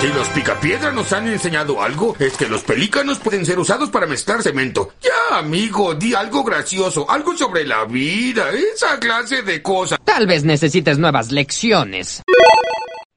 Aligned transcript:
Si 0.00 0.06
los 0.06 0.28
picapiedras 0.30 0.94
nos 0.94 1.12
han 1.12 1.28
enseñado 1.28 1.82
algo, 1.82 2.16
es 2.18 2.34
que 2.34 2.48
los 2.48 2.64
pelícanos 2.64 3.18
pueden 3.18 3.44
ser 3.44 3.58
usados 3.58 3.90
para 3.90 4.06
mezclar 4.06 4.42
cemento. 4.42 4.94
Ya, 5.02 5.36
amigo, 5.36 5.94
di 5.94 6.14
algo 6.14 6.42
gracioso, 6.42 7.04
algo 7.10 7.36
sobre 7.36 7.66
la 7.66 7.84
vida, 7.84 8.48
esa 8.50 8.98
clase 8.98 9.42
de 9.42 9.60
cosas. 9.60 9.98
Tal 10.02 10.26
vez 10.26 10.42
necesites 10.42 10.98
nuevas 10.98 11.30
lecciones. 11.30 12.22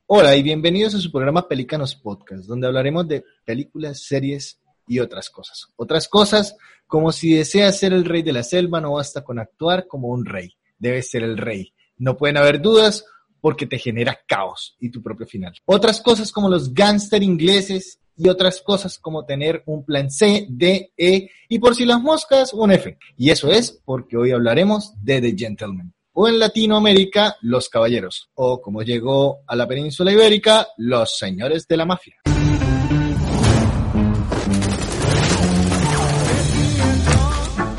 Hola 0.08 0.36
y 0.36 0.44
bienvenidos 0.44 0.94
a 0.96 1.00
su 1.00 1.10
programa 1.10 1.48
Pelícanos 1.48 1.96
Podcast, 1.96 2.48
donde 2.48 2.68
hablaremos 2.68 3.08
de 3.08 3.24
películas, 3.46 4.04
series 4.04 4.60
y 4.86 5.00
otras 5.00 5.30
cosas. 5.30 5.70
Otras 5.78 6.10
cosas 6.10 6.58
como 6.86 7.14
si 7.14 7.34
deseas 7.34 7.80
ser 7.80 7.94
el 7.94 8.04
rey 8.04 8.24
de 8.24 8.34
la 8.34 8.44
selva, 8.44 8.82
no 8.82 8.96
basta 8.96 9.24
con 9.24 9.40
actuar 9.40 9.88
como 9.88 10.10
un 10.10 10.26
rey, 10.26 10.58
debes 10.80 11.10
ser 11.10 11.24
el 11.24 11.38
rey. 11.38 11.74
No 11.96 12.18
pueden 12.18 12.36
haber 12.36 12.62
dudas 12.62 13.06
porque 13.44 13.68
te 13.68 13.78
genera 13.78 14.18
caos 14.26 14.78
y 14.80 14.90
tu 14.90 15.04
propio 15.04 15.28
final. 15.28 15.54
Otras 15.66 16.00
cosas 16.00 16.32
como 16.32 16.48
los 16.48 16.74
gángster 16.74 17.22
ingleses 17.22 18.00
y 18.16 18.30
otras 18.30 18.62
cosas 18.62 18.98
como 18.98 19.26
tener 19.26 19.64
un 19.66 19.84
plan 19.84 20.10
C, 20.10 20.48
D, 20.50 20.94
E 20.96 21.30
y 21.50 21.60
por 21.60 21.76
si 21.76 21.84
las 21.84 22.02
moscas 22.02 22.54
un 22.54 22.72
F. 22.72 22.98
Y 23.18 23.32
eso 23.32 23.52
es 23.52 23.82
porque 23.84 24.16
hoy 24.16 24.32
hablaremos 24.32 24.94
de 25.04 25.20
The 25.20 25.36
Gentleman. 25.38 25.94
O 26.14 26.30
en 26.30 26.40
Latinoamérica, 26.40 27.36
los 27.42 27.68
caballeros. 27.68 28.30
O 28.36 28.62
como 28.62 28.82
llegó 28.82 29.40
a 29.46 29.58
la 29.58 29.68
península 29.68 30.14
ibérica, 30.14 30.70
los 30.78 31.18
señores 31.18 31.68
de 31.68 31.76
la 31.76 31.86
mafia. 31.86 32.16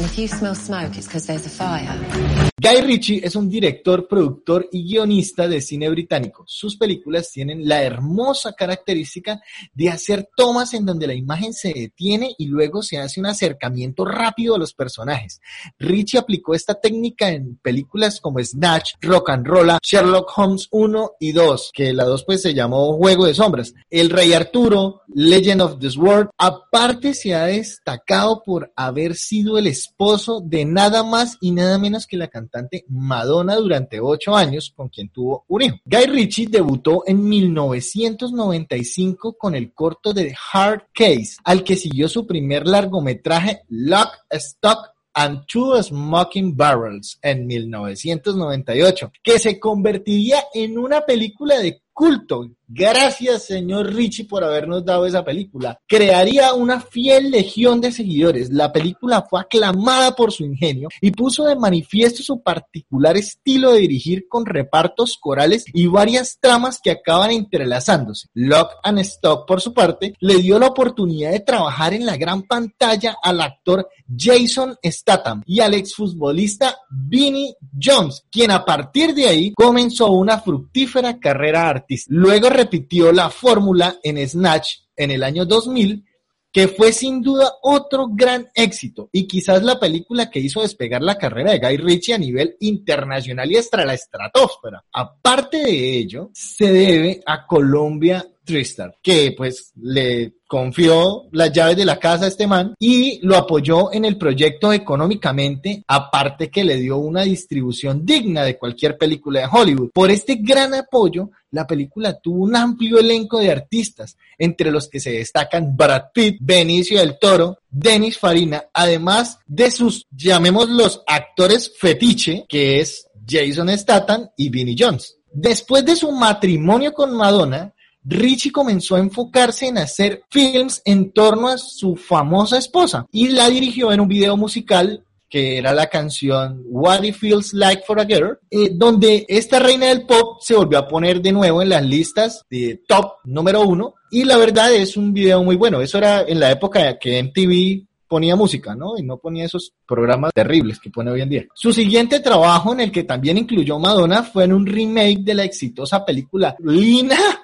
If 0.00 0.18
you 0.18 0.28
smell 0.28 0.54
smoke, 0.54 0.94
it's 0.94 1.06
because 1.06 1.26
there's 1.26 1.46
a 1.46 1.48
fire. 1.48 2.52
Guy 2.64 2.80
Ritchie 2.80 3.20
es 3.22 3.36
un 3.36 3.50
director, 3.50 4.08
productor 4.08 4.70
y 4.72 4.84
guionista 4.84 5.46
de 5.46 5.60
cine 5.60 5.90
británico. 5.90 6.44
Sus 6.46 6.78
películas 6.78 7.30
tienen 7.30 7.68
la 7.68 7.82
hermosa 7.82 8.54
característica 8.54 9.38
de 9.74 9.90
hacer 9.90 10.30
tomas 10.34 10.72
en 10.72 10.86
donde 10.86 11.06
la 11.06 11.12
imagen 11.12 11.52
se 11.52 11.74
detiene 11.74 12.34
y 12.38 12.46
luego 12.46 12.82
se 12.82 12.96
hace 12.96 13.20
un 13.20 13.26
acercamiento 13.26 14.06
rápido 14.06 14.54
a 14.54 14.58
los 14.58 14.72
personajes. 14.72 15.42
Ritchie 15.78 16.18
aplicó 16.18 16.54
esta 16.54 16.72
técnica 16.72 17.28
en 17.28 17.56
películas 17.56 18.18
como 18.18 18.42
Snatch, 18.42 18.92
Rock 19.02 19.28
and 19.28 19.46
Roll, 19.46 19.72
Sherlock 19.82 20.32
Holmes 20.34 20.66
1 20.70 21.10
y 21.20 21.32
2, 21.32 21.70
que 21.74 21.92
la 21.92 22.04
2 22.04 22.24
pues 22.24 22.40
se 22.40 22.54
llamó 22.54 22.96
Juego 22.96 23.26
de 23.26 23.34
Sombras, 23.34 23.74
El 23.90 24.08
Rey 24.08 24.32
Arturo, 24.32 25.02
Legend 25.14 25.60
of 25.60 25.78
the 25.80 25.90
Sword. 25.90 26.30
Aparte 26.38 27.12
se 27.12 27.34
ha 27.34 27.44
destacado 27.44 28.42
por 28.42 28.72
haber 28.74 29.16
sido 29.16 29.58
el 29.58 29.66
esposo 29.66 30.40
de 30.40 30.64
nada 30.64 31.02
más 31.02 31.36
y 31.42 31.50
nada 31.50 31.78
menos 31.78 32.06
que 32.06 32.16
la 32.16 32.28
cantante 32.28 32.53
Madonna 32.88 33.56
durante 33.56 34.00
ocho 34.00 34.36
años, 34.36 34.72
con 34.74 34.88
quien 34.88 35.08
tuvo 35.08 35.44
un 35.48 35.62
hijo. 35.62 35.76
Guy 35.84 36.06
Ritchie 36.06 36.48
debutó 36.48 37.02
en 37.06 37.28
1995 37.28 39.36
con 39.38 39.54
el 39.54 39.72
corto 39.72 40.12
de 40.12 40.34
Hard 40.52 40.88
Case, 40.92 41.36
al 41.44 41.62
que 41.64 41.76
siguió 41.76 42.08
su 42.08 42.26
primer 42.26 42.66
largometraje 42.66 43.62
Lock, 43.68 44.08
Stock 44.30 44.94
and 45.14 45.46
Two 45.46 45.80
Smoking 45.82 46.56
Barrels 46.56 47.18
en 47.22 47.46
1998, 47.46 49.12
que 49.22 49.38
se 49.38 49.60
convertiría 49.60 50.44
en 50.52 50.76
una 50.76 51.02
película 51.02 51.58
de 51.58 51.82
culto. 51.92 52.50
Gracias, 52.68 53.44
señor 53.44 53.92
Richie, 53.92 54.24
por 54.24 54.42
habernos 54.42 54.84
dado 54.84 55.06
esa 55.06 55.24
película. 55.24 55.78
Crearía 55.86 56.54
una 56.54 56.80
fiel 56.80 57.30
legión 57.30 57.80
de 57.80 57.92
seguidores. 57.92 58.50
La 58.50 58.72
película 58.72 59.26
fue 59.28 59.40
aclamada 59.40 60.16
por 60.16 60.32
su 60.32 60.44
ingenio 60.44 60.88
y 61.00 61.10
puso 61.10 61.44
de 61.44 61.56
manifiesto 61.56 62.22
su 62.22 62.42
particular 62.42 63.16
estilo 63.16 63.72
de 63.72 63.80
dirigir 63.80 64.28
con 64.28 64.46
repartos 64.46 65.18
corales 65.20 65.64
y 65.72 65.86
varias 65.86 66.38
tramas 66.40 66.80
que 66.82 66.90
acaban 66.90 67.30
entrelazándose. 67.30 68.28
Lock 68.34 68.70
and 68.82 69.00
Stock, 69.00 69.46
por 69.46 69.60
su 69.60 69.74
parte, 69.74 70.14
le 70.20 70.36
dio 70.36 70.58
la 70.58 70.68
oportunidad 70.68 71.32
de 71.32 71.40
trabajar 71.40 71.92
en 71.92 72.06
la 72.06 72.16
gran 72.16 72.42
pantalla 72.42 73.16
al 73.22 73.40
actor 73.40 73.88
Jason 74.16 74.76
Statham 74.82 75.42
y 75.46 75.60
al 75.60 75.74
exfutbolista 75.74 76.76
Vinnie 76.90 77.54
Jones, 77.80 78.24
quien 78.30 78.50
a 78.50 78.64
partir 78.64 79.14
de 79.14 79.28
ahí 79.28 79.52
comenzó 79.52 80.10
una 80.12 80.38
fructífera 80.38 81.18
carrera 81.18 81.68
artística. 81.68 82.14
Luego 82.14 82.50
repitió 82.54 83.12
la 83.12 83.28
fórmula 83.28 83.98
en 84.02 84.26
Snatch 84.26 84.76
en 84.96 85.10
el 85.10 85.22
año 85.22 85.44
2000, 85.44 86.04
que 86.50 86.68
fue 86.68 86.92
sin 86.92 87.20
duda 87.20 87.52
otro 87.62 88.06
gran 88.08 88.48
éxito 88.54 89.10
y 89.12 89.26
quizás 89.26 89.64
la 89.64 89.80
película 89.80 90.30
que 90.30 90.38
hizo 90.38 90.62
despegar 90.62 91.02
la 91.02 91.18
carrera 91.18 91.50
de 91.50 91.58
Guy 91.58 91.76
Ritchie 91.78 92.14
a 92.14 92.18
nivel 92.18 92.56
internacional 92.60 93.50
y 93.50 93.56
hasta 93.56 93.84
la 93.84 93.94
estratosfera. 93.94 94.84
Aparte 94.92 95.58
de 95.58 95.98
ello, 95.98 96.30
se 96.32 96.72
debe 96.72 97.20
a 97.26 97.44
Colombia 97.44 98.24
Tristar, 98.44 98.96
que 99.02 99.34
pues 99.36 99.72
le 99.80 100.34
confió 100.46 101.24
las 101.32 101.52
llaves 101.52 101.76
de 101.76 101.84
la 101.84 101.98
casa 101.98 102.26
a 102.26 102.28
este 102.28 102.46
man 102.46 102.74
y 102.78 103.18
lo 103.26 103.36
apoyó 103.36 103.92
en 103.92 104.04
el 104.04 104.16
proyecto 104.16 104.72
económicamente, 104.72 105.82
aparte 105.88 106.50
que 106.50 106.62
le 106.62 106.76
dio 106.76 106.98
una 106.98 107.22
distribución 107.22 108.04
digna 108.04 108.44
de 108.44 108.56
cualquier 108.56 108.96
película 108.96 109.40
de 109.40 109.48
Hollywood. 109.50 109.90
Por 109.92 110.10
este 110.10 110.36
gran 110.36 110.74
apoyo, 110.74 111.30
la 111.50 111.66
película 111.66 112.20
tuvo 112.20 112.44
un 112.44 112.54
amplio 112.54 112.98
elenco 112.98 113.38
de 113.38 113.50
artistas, 113.50 114.16
entre 114.38 114.70
los 114.70 114.88
que 114.88 115.00
se 115.00 115.12
destacan 115.12 115.76
Brad 115.76 116.04
Pitt, 116.12 116.38
Benicio 116.40 116.98
del 116.98 117.18
Toro, 117.18 117.58
Dennis 117.70 118.18
Farina, 118.18 118.64
además 118.72 119.38
de 119.46 119.70
sus, 119.70 120.06
llamémoslos, 120.10 121.02
actores 121.06 121.72
fetiche, 121.78 122.44
que 122.48 122.80
es 122.80 123.08
Jason 123.26 123.70
Statham 123.76 124.28
y 124.36 124.50
Vinnie 124.50 124.76
Jones. 124.78 125.16
Después 125.32 125.84
de 125.84 125.96
su 125.96 126.12
matrimonio 126.12 126.92
con 126.92 127.16
Madonna, 127.16 127.72
Richie 128.04 128.52
comenzó 128.52 128.96
a 128.96 129.00
enfocarse 129.00 129.66
en 129.66 129.78
hacer 129.78 130.22
films 130.30 130.82
en 130.84 131.12
torno 131.12 131.48
a 131.48 131.58
su 131.58 131.96
famosa 131.96 132.58
esposa 132.58 133.06
y 133.10 133.28
la 133.28 133.48
dirigió 133.48 133.92
en 133.92 134.00
un 134.00 134.08
video 134.08 134.36
musical 134.36 135.04
que 135.34 135.58
era 135.58 135.72
la 135.74 135.88
canción 135.88 136.62
What 136.66 137.02
It 137.02 137.16
Feels 137.16 137.54
Like 137.54 137.82
for 137.84 137.98
a 137.98 138.04
Girl, 138.04 138.38
eh, 138.50 138.70
donde 138.72 139.26
esta 139.28 139.58
reina 139.58 139.86
del 139.86 140.06
pop 140.06 140.38
se 140.40 140.54
volvió 140.54 140.78
a 140.78 140.86
poner 140.86 141.20
de 141.20 141.32
nuevo 141.32 141.60
en 141.60 141.70
las 141.70 141.84
listas 141.84 142.44
de 142.48 142.82
top 142.86 143.14
número 143.24 143.62
uno 143.62 143.94
y 144.12 144.22
la 144.22 144.36
verdad 144.36 144.72
es 144.72 144.96
un 144.96 145.12
video 145.12 145.42
muy 145.42 145.56
bueno. 145.56 145.80
Eso 145.80 145.98
era 145.98 146.22
en 146.22 146.38
la 146.38 146.52
época 146.52 146.98
que 147.00 147.20
MTV 147.20 147.84
ponía 148.06 148.36
música, 148.36 148.76
¿no? 148.76 148.96
Y 148.96 149.02
no 149.02 149.16
ponía 149.16 149.46
esos 149.46 149.72
programas 149.84 150.32
terribles 150.32 150.78
que 150.78 150.90
pone 150.90 151.10
hoy 151.10 151.22
en 151.22 151.28
día. 151.28 151.44
Su 151.52 151.72
siguiente 151.72 152.20
trabajo 152.20 152.72
en 152.72 152.80
el 152.80 152.92
que 152.92 153.02
también 153.02 153.36
incluyó 153.36 153.80
Madonna 153.80 154.22
fue 154.22 154.44
en 154.44 154.52
un 154.52 154.64
remake 154.64 155.24
de 155.24 155.34
la 155.34 155.42
exitosa 155.42 156.04
película 156.04 156.54
Lina 156.60 157.43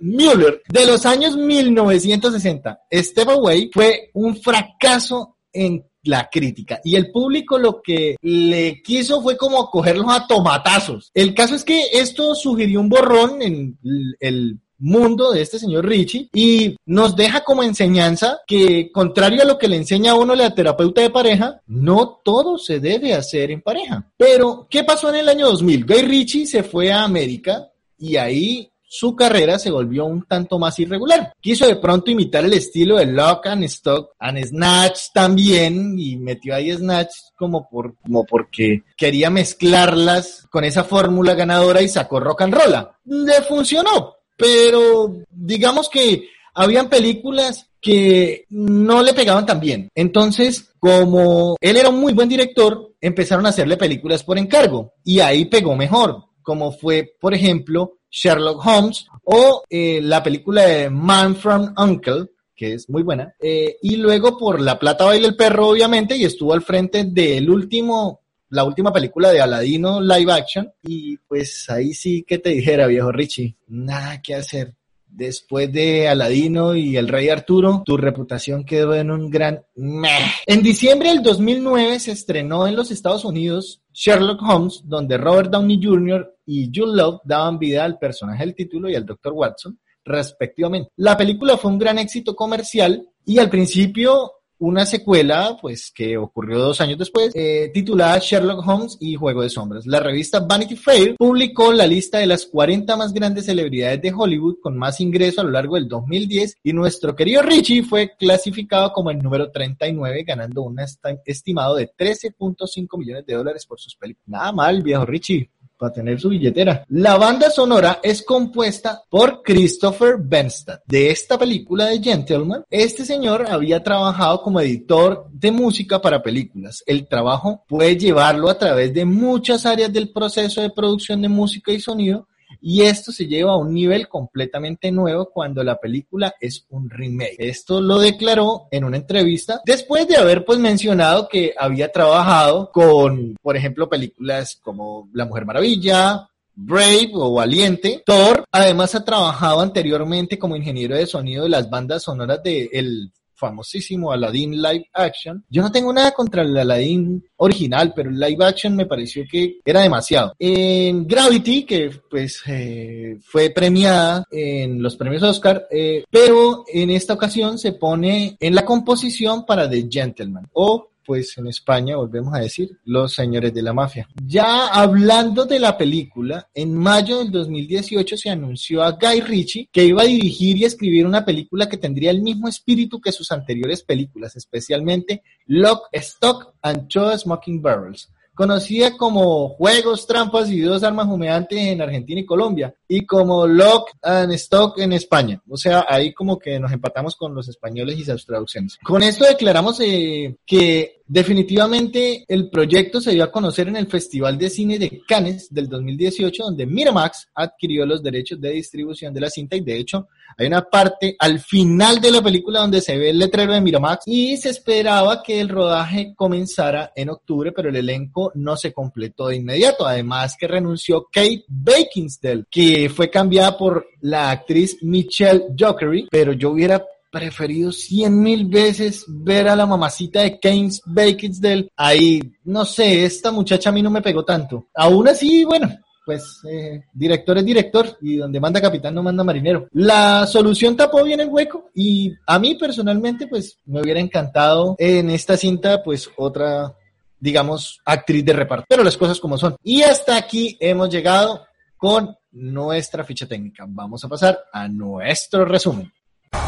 Müller 0.00 0.62
de 0.68 0.86
los 0.86 1.06
años 1.06 1.36
1960. 1.36 2.80
Step 2.92 3.28
Away 3.28 3.70
fue 3.72 4.10
un 4.14 4.36
fracaso 4.36 5.36
en 5.52 5.84
la 6.02 6.28
crítica 6.30 6.80
y 6.82 6.96
el 6.96 7.10
público 7.10 7.58
lo 7.58 7.82
que 7.82 8.16
le 8.22 8.80
quiso 8.82 9.20
fue 9.22 9.36
como 9.36 9.70
cogerlos 9.70 10.06
a 10.08 10.26
tomatazos. 10.26 11.10
El 11.14 11.34
caso 11.34 11.54
es 11.54 11.64
que 11.64 11.88
esto 11.92 12.34
sugirió 12.34 12.80
un 12.80 12.88
borrón 12.88 13.42
en 13.42 13.78
el 14.20 14.58
mundo 14.80 15.30
de 15.30 15.42
este 15.42 15.58
señor 15.58 15.86
Richie 15.86 16.28
y 16.32 16.76
nos 16.86 17.14
deja 17.14 17.44
como 17.44 17.62
enseñanza 17.62 18.40
que 18.46 18.90
contrario 18.90 19.42
a 19.42 19.44
lo 19.44 19.58
que 19.58 19.68
le 19.68 19.76
enseña 19.76 20.12
a 20.12 20.16
uno 20.16 20.34
la 20.34 20.54
terapeuta 20.54 21.02
de 21.02 21.10
pareja, 21.10 21.60
no 21.66 22.20
todo 22.24 22.58
se 22.58 22.80
debe 22.80 23.14
hacer 23.14 23.50
en 23.50 23.60
pareja. 23.60 24.10
Pero, 24.16 24.66
¿qué 24.70 24.82
pasó 24.82 25.10
en 25.10 25.16
el 25.16 25.28
año 25.28 25.46
2000? 25.48 25.84
Guy 25.84 26.02
Richie 26.02 26.46
se 26.46 26.62
fue 26.62 26.90
a 26.90 27.04
América 27.04 27.68
y 27.98 28.16
ahí 28.16 28.70
su 28.92 29.14
carrera 29.14 29.56
se 29.56 29.70
volvió 29.70 30.04
un 30.04 30.24
tanto 30.24 30.58
más 30.58 30.76
irregular. 30.80 31.32
Quiso 31.40 31.64
de 31.64 31.76
pronto 31.76 32.10
imitar 32.10 32.44
el 32.44 32.54
estilo 32.54 32.96
de 32.96 33.06
Lock 33.06 33.46
and 33.46 33.62
Stock 33.64 34.10
and 34.18 34.44
Snatch 34.44 35.12
también 35.14 35.96
y 35.96 36.16
metió 36.16 36.56
ahí 36.56 36.72
Snatch 36.72 37.12
como, 37.36 37.68
por, 37.68 37.94
como 38.02 38.26
porque 38.26 38.82
quería 38.96 39.30
mezclarlas 39.30 40.48
con 40.50 40.64
esa 40.64 40.82
fórmula 40.82 41.34
ganadora 41.34 41.80
y 41.82 41.88
sacó 41.88 42.18
Rock 42.18 42.42
and 42.42 42.54
Roll. 42.54 42.88
Le 43.04 43.42
funcionó, 43.42 44.16
pero 44.36 45.18
digamos 45.30 45.88
que 45.88 46.24
habían 46.54 46.88
películas 46.88 47.70
que 47.80 48.44
no 48.50 49.04
le 49.04 49.14
pegaban 49.14 49.46
tan 49.46 49.60
bien. 49.60 49.88
Entonces, 49.94 50.72
como 50.80 51.56
él 51.60 51.76
era 51.76 51.90
un 51.90 52.00
muy 52.00 52.12
buen 52.12 52.28
director, 52.28 52.92
empezaron 53.00 53.46
a 53.46 53.50
hacerle 53.50 53.76
películas 53.76 54.24
por 54.24 54.36
encargo 54.36 54.94
y 55.04 55.20
ahí 55.20 55.44
pegó 55.44 55.76
mejor, 55.76 56.24
como 56.42 56.72
fue, 56.72 57.14
por 57.20 57.34
ejemplo, 57.34 57.99
Sherlock 58.10 58.64
Holmes 58.66 59.06
o 59.24 59.62
eh, 59.70 60.00
la 60.02 60.22
película 60.22 60.62
de 60.62 60.90
Man 60.90 61.36
from 61.36 61.72
Uncle, 61.76 62.26
que 62.54 62.74
es 62.74 62.90
muy 62.90 63.02
buena, 63.02 63.34
eh, 63.40 63.76
y 63.80 63.96
luego 63.96 64.36
por 64.36 64.60
La 64.60 64.78
Plata 64.78 65.04
Baila 65.04 65.28
el 65.28 65.36
Perro, 65.36 65.68
obviamente, 65.68 66.16
y 66.16 66.24
estuvo 66.24 66.52
al 66.52 66.62
frente 66.62 67.04
del 67.04 67.48
último, 67.48 68.20
la 68.50 68.64
última 68.64 68.92
película 68.92 69.30
de 69.30 69.40
Aladino 69.40 70.00
live 70.00 70.32
action, 70.32 70.70
y 70.82 71.16
pues 71.16 71.70
ahí 71.70 71.94
sí 71.94 72.24
que 72.26 72.38
te 72.38 72.50
dijera, 72.50 72.86
viejo 72.86 73.12
Richie, 73.12 73.56
nada 73.68 74.20
que 74.20 74.34
hacer. 74.34 74.74
Después 75.12 75.72
de 75.72 76.08
Aladino 76.08 76.74
y 76.74 76.96
el 76.96 77.08
Rey 77.08 77.28
Arturo, 77.28 77.82
tu 77.84 77.96
reputación 77.96 78.64
quedó 78.64 78.94
en 78.94 79.10
un 79.10 79.28
gran 79.28 79.62
meh. 79.74 80.08
En 80.46 80.62
diciembre 80.62 81.10
del 81.10 81.22
2009 81.22 81.98
se 81.98 82.12
estrenó 82.12 82.66
en 82.66 82.76
los 82.76 82.90
Estados 82.90 83.24
Unidos 83.24 83.82
Sherlock 83.92 84.40
Holmes, 84.42 84.82
donde 84.84 85.18
Robert 85.18 85.50
Downey 85.50 85.80
Jr. 85.82 86.36
y 86.46 86.70
Jude 86.74 86.96
Love 86.96 87.20
daban 87.24 87.58
vida 87.58 87.84
al 87.84 87.98
personaje 87.98 88.44
del 88.44 88.54
título 88.54 88.88
y 88.88 88.94
al 88.94 89.04
Dr. 89.04 89.32
Watson, 89.32 89.78
respectivamente. 90.04 90.90
La 90.96 91.16
película 91.16 91.56
fue 91.56 91.70
un 91.70 91.78
gran 91.78 91.98
éxito 91.98 92.34
comercial 92.34 93.06
y 93.26 93.38
al 93.38 93.50
principio 93.50 94.32
una 94.60 94.84
secuela, 94.86 95.56
pues 95.60 95.90
que 95.90 96.16
ocurrió 96.16 96.58
dos 96.58 96.80
años 96.80 96.98
después, 96.98 97.32
eh, 97.34 97.70
titulada 97.72 98.18
Sherlock 98.18 98.66
Holmes 98.66 98.96
y 99.00 99.16
Juego 99.16 99.42
de 99.42 99.48
Sombras. 99.48 99.86
La 99.86 100.00
revista 100.00 100.40
Vanity 100.40 100.76
Fair 100.76 101.16
publicó 101.16 101.72
la 101.72 101.86
lista 101.86 102.18
de 102.18 102.26
las 102.26 102.46
40 102.46 102.96
más 102.96 103.12
grandes 103.12 103.46
celebridades 103.46 104.02
de 104.02 104.12
Hollywood 104.14 104.56
con 104.62 104.76
más 104.76 105.00
ingreso 105.00 105.40
a 105.40 105.44
lo 105.44 105.50
largo 105.50 105.76
del 105.76 105.88
2010 105.88 106.58
y 106.62 106.72
nuestro 106.72 107.16
querido 107.16 107.42
Richie 107.42 107.82
fue 107.82 108.12
clasificado 108.18 108.92
como 108.92 109.10
el 109.10 109.18
número 109.18 109.50
39, 109.50 110.24
ganando 110.24 110.62
un 110.62 110.76
estimado 111.24 111.76
de 111.76 111.90
13.5 111.90 112.98
millones 112.98 113.24
de 113.26 113.34
dólares 113.34 113.64
por 113.64 113.80
sus 113.80 113.96
películas. 113.96 114.28
Nada 114.28 114.52
mal, 114.52 114.82
viejo 114.82 115.06
Richie 115.06 115.50
para 115.80 115.92
tener 115.94 116.20
su 116.20 116.28
billetera. 116.28 116.84
La 116.90 117.16
banda 117.16 117.50
sonora 117.50 118.00
es 118.02 118.22
compuesta 118.22 119.02
por 119.08 119.42
Christopher 119.42 120.16
Benstad. 120.20 120.80
De 120.86 121.10
esta 121.10 121.38
película 121.38 121.86
de 121.86 122.00
Gentleman, 122.00 122.64
este 122.68 123.06
señor 123.06 123.46
había 123.48 123.82
trabajado 123.82 124.42
como 124.42 124.60
editor 124.60 125.26
de 125.32 125.50
música 125.50 126.02
para 126.02 126.22
películas. 126.22 126.84
El 126.86 127.08
trabajo 127.08 127.64
puede 127.66 127.96
llevarlo 127.96 128.50
a 128.50 128.58
través 128.58 128.92
de 128.92 129.06
muchas 129.06 129.64
áreas 129.64 129.90
del 129.90 130.12
proceso 130.12 130.60
de 130.60 130.68
producción 130.68 131.22
de 131.22 131.30
música 131.30 131.72
y 131.72 131.80
sonido, 131.80 132.28
y 132.60 132.82
esto 132.82 133.12
se 133.12 133.26
lleva 133.26 133.52
a 133.52 133.56
un 133.56 133.72
nivel 133.72 134.08
completamente 134.08 134.90
nuevo 134.90 135.30
cuando 135.30 135.62
la 135.62 135.78
película 135.78 136.34
es 136.40 136.66
un 136.70 136.90
remake. 136.90 137.36
Esto 137.38 137.80
lo 137.80 137.98
declaró 137.98 138.68
en 138.70 138.84
una 138.84 138.96
entrevista 138.96 139.60
después 139.64 140.08
de 140.08 140.16
haber 140.16 140.44
pues 140.44 140.58
mencionado 140.58 141.28
que 141.28 141.54
había 141.58 141.90
trabajado 141.92 142.70
con, 142.72 143.36
por 143.42 143.56
ejemplo, 143.56 143.88
películas 143.88 144.58
como 144.62 145.08
La 145.12 145.26
Mujer 145.26 145.46
Maravilla, 145.46 146.28
Brave 146.54 147.10
o 147.14 147.34
Valiente. 147.34 148.02
Thor 148.04 148.44
además 148.52 148.94
ha 148.94 149.04
trabajado 149.04 149.60
anteriormente 149.60 150.38
como 150.38 150.56
ingeniero 150.56 150.96
de 150.96 151.06
sonido 151.06 151.44
de 151.44 151.48
las 151.48 151.70
bandas 151.70 152.02
sonoras 152.02 152.42
de 152.42 152.68
el 152.72 153.10
famosísimo 153.40 154.12
Aladdin 154.12 154.60
live 154.60 154.90
action. 154.92 155.44
Yo 155.48 155.62
no 155.62 155.72
tengo 155.72 155.92
nada 155.92 156.12
contra 156.12 156.42
el 156.42 156.56
Aladdin 156.56 157.24
original, 157.36 157.92
pero 157.96 158.10
el 158.10 158.20
live 158.20 158.44
action 158.44 158.76
me 158.76 158.86
pareció 158.86 159.24
que 159.28 159.58
era 159.64 159.80
demasiado. 159.80 160.34
En 160.38 161.06
Gravity, 161.06 161.64
que 161.64 161.90
pues 162.08 162.42
eh, 162.46 163.16
fue 163.22 163.50
premiada 163.50 164.24
en 164.30 164.82
los 164.82 164.96
premios 164.96 165.22
Oscar, 165.22 165.66
eh, 165.70 166.04
pero 166.10 166.64
en 166.72 166.90
esta 166.90 167.14
ocasión 167.14 167.58
se 167.58 167.72
pone 167.72 168.36
en 168.38 168.54
la 168.54 168.64
composición 168.64 169.46
para 169.46 169.68
The 169.68 169.88
Gentleman 169.90 170.46
o 170.52 170.89
pues 171.04 171.36
en 171.38 171.46
España, 171.46 171.96
volvemos 171.96 172.34
a 172.34 172.40
decir, 172.40 172.78
Los 172.84 173.14
Señores 173.14 173.52
de 173.52 173.62
la 173.62 173.72
Mafia. 173.72 174.08
Ya 174.24 174.68
hablando 174.68 175.44
de 175.44 175.58
la 175.58 175.76
película, 175.76 176.48
en 176.54 176.74
mayo 176.74 177.18
del 177.18 177.30
2018 177.30 178.16
se 178.16 178.30
anunció 178.30 178.82
a 178.82 178.92
Guy 178.92 179.20
Ritchie 179.20 179.68
que 179.72 179.84
iba 179.84 180.02
a 180.02 180.06
dirigir 180.06 180.56
y 180.56 180.64
escribir 180.64 181.06
una 181.06 181.24
película 181.24 181.68
que 181.68 181.76
tendría 181.76 182.10
el 182.10 182.22
mismo 182.22 182.48
espíritu 182.48 183.00
que 183.00 183.12
sus 183.12 183.32
anteriores 183.32 183.82
películas, 183.82 184.36
especialmente 184.36 185.22
Lock, 185.46 185.88
Stock 185.92 186.54
and 186.62 186.88
Two 186.88 187.16
Smoking 187.16 187.62
Barrels 187.62 188.10
conocida 188.40 188.96
como 188.96 189.50
Juegos, 189.50 190.06
Trampas 190.06 190.50
y 190.50 190.60
Dos 190.60 190.82
Armas 190.82 191.06
Humeantes 191.08 191.58
en 191.58 191.82
Argentina 191.82 192.22
y 192.22 192.24
Colombia, 192.24 192.74
y 192.92 193.06
como 193.06 193.46
Lock 193.46 193.90
and 194.02 194.32
Stock 194.32 194.76
en 194.80 194.92
España. 194.92 195.40
O 195.48 195.56
sea, 195.56 195.86
ahí 195.88 196.12
como 196.12 196.40
que 196.40 196.58
nos 196.58 196.72
empatamos 196.72 197.14
con 197.14 197.32
los 197.32 197.48
españoles 197.48 197.96
y 197.96 198.04
sus 198.04 198.26
traducciones. 198.26 198.78
Con 198.82 199.04
esto 199.04 199.24
declaramos 199.24 199.78
eh, 199.78 200.36
que 200.44 201.00
definitivamente 201.06 202.24
el 202.26 202.50
proyecto 202.50 203.00
se 203.00 203.12
dio 203.12 203.22
a 203.22 203.30
conocer 203.30 203.68
en 203.68 203.76
el 203.76 203.86
Festival 203.86 204.36
de 204.38 204.50
Cine 204.50 204.78
de 204.78 205.02
Cannes 205.06 205.52
del 205.54 205.68
2018, 205.68 206.42
donde 206.42 206.66
Miramax 206.66 207.28
adquirió 207.34 207.86
los 207.86 208.02
derechos 208.02 208.40
de 208.40 208.50
distribución 208.50 209.14
de 209.14 209.20
la 209.20 209.30
cinta 209.30 209.54
y 209.54 209.60
de 209.60 209.76
hecho 209.76 210.08
hay 210.36 210.46
una 210.46 210.62
parte 210.62 211.16
al 211.18 211.40
final 211.40 212.00
de 212.00 212.12
la 212.12 212.22
película 212.22 212.60
donde 212.60 212.80
se 212.80 212.96
ve 212.96 213.10
el 213.10 213.18
letrero 213.18 213.52
de 213.52 213.60
Miramax 213.60 214.04
y 214.06 214.36
se 214.36 214.50
esperaba 214.50 215.22
que 215.22 215.40
el 215.40 215.48
rodaje 215.48 216.14
comenzara 216.16 216.92
en 216.94 217.10
octubre, 217.10 217.52
pero 217.52 217.68
el 217.68 217.76
elenco 217.76 218.30
no 218.36 218.56
se 218.56 218.72
completó 218.72 219.28
de 219.28 219.36
inmediato. 219.36 219.86
Además 219.86 220.36
que 220.38 220.46
renunció 220.46 221.08
Kate 221.12 221.44
Beckinsale, 221.48 222.44
que 222.50 222.79
fue 222.88 223.10
cambiada 223.10 223.56
por 223.56 223.86
la 224.00 224.30
actriz 224.30 224.78
Michelle 224.82 225.46
Dockery, 225.50 226.08
pero 226.10 226.32
yo 226.32 226.50
hubiera 226.50 226.84
preferido 227.10 227.72
cien 227.72 228.20
mil 228.22 228.46
veces 228.46 229.04
ver 229.08 229.48
a 229.48 229.56
la 229.56 229.66
mamacita 229.66 230.20
de 230.20 230.38
Keynes 230.38 230.80
Beckinsale 230.86 231.68
ahí. 231.76 232.20
No 232.44 232.64
sé, 232.64 233.04
esta 233.04 233.30
muchacha 233.32 233.70
a 233.70 233.72
mí 233.72 233.82
no 233.82 233.90
me 233.90 234.02
pegó 234.02 234.24
tanto. 234.24 234.68
Aún 234.74 235.08
así, 235.08 235.44
bueno, 235.44 235.68
pues 236.04 236.40
eh, 236.48 236.84
director 236.92 237.38
es 237.38 237.44
director 237.44 237.98
y 238.00 238.16
donde 238.16 238.40
manda 238.40 238.60
capitán 238.60 238.94
no 238.94 239.02
manda 239.02 239.24
marinero. 239.24 239.68
La 239.72 240.26
solución 240.26 240.76
tapó 240.76 241.04
bien 241.04 241.20
el 241.20 241.28
hueco 241.28 241.70
y 241.74 242.12
a 242.26 242.38
mí 242.38 242.54
personalmente 242.54 243.26
pues 243.26 243.58
me 243.66 243.80
hubiera 243.80 244.00
encantado 244.00 244.76
en 244.78 245.10
esta 245.10 245.36
cinta 245.36 245.82
pues 245.82 246.10
otra 246.16 246.74
digamos 247.18 247.80
actriz 247.84 248.24
de 248.24 248.32
reparto, 248.32 248.64
pero 248.68 248.82
las 248.82 248.96
cosas 248.96 249.20
como 249.20 249.36
son. 249.36 249.56
Y 249.62 249.82
hasta 249.82 250.16
aquí 250.16 250.56
hemos 250.58 250.88
llegado 250.88 251.44
con 251.80 252.14
nuestra 252.32 253.04
ficha 253.04 253.26
técnica. 253.26 253.64
Vamos 253.66 254.04
a 254.04 254.08
pasar 254.08 254.38
a 254.52 254.68
nuestro 254.68 255.46
resumen. 255.46 255.90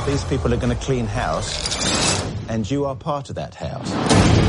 These 0.06 0.24
people 0.24 0.52
are 0.52 0.60
going 0.60 0.76
to 0.76 0.84
clean 0.84 1.06
house 1.06 2.22
and 2.48 2.70
you 2.70 2.84
are 2.84 2.94
part 2.94 3.30
of 3.30 3.36
that 3.36 3.54
house. 3.54 4.41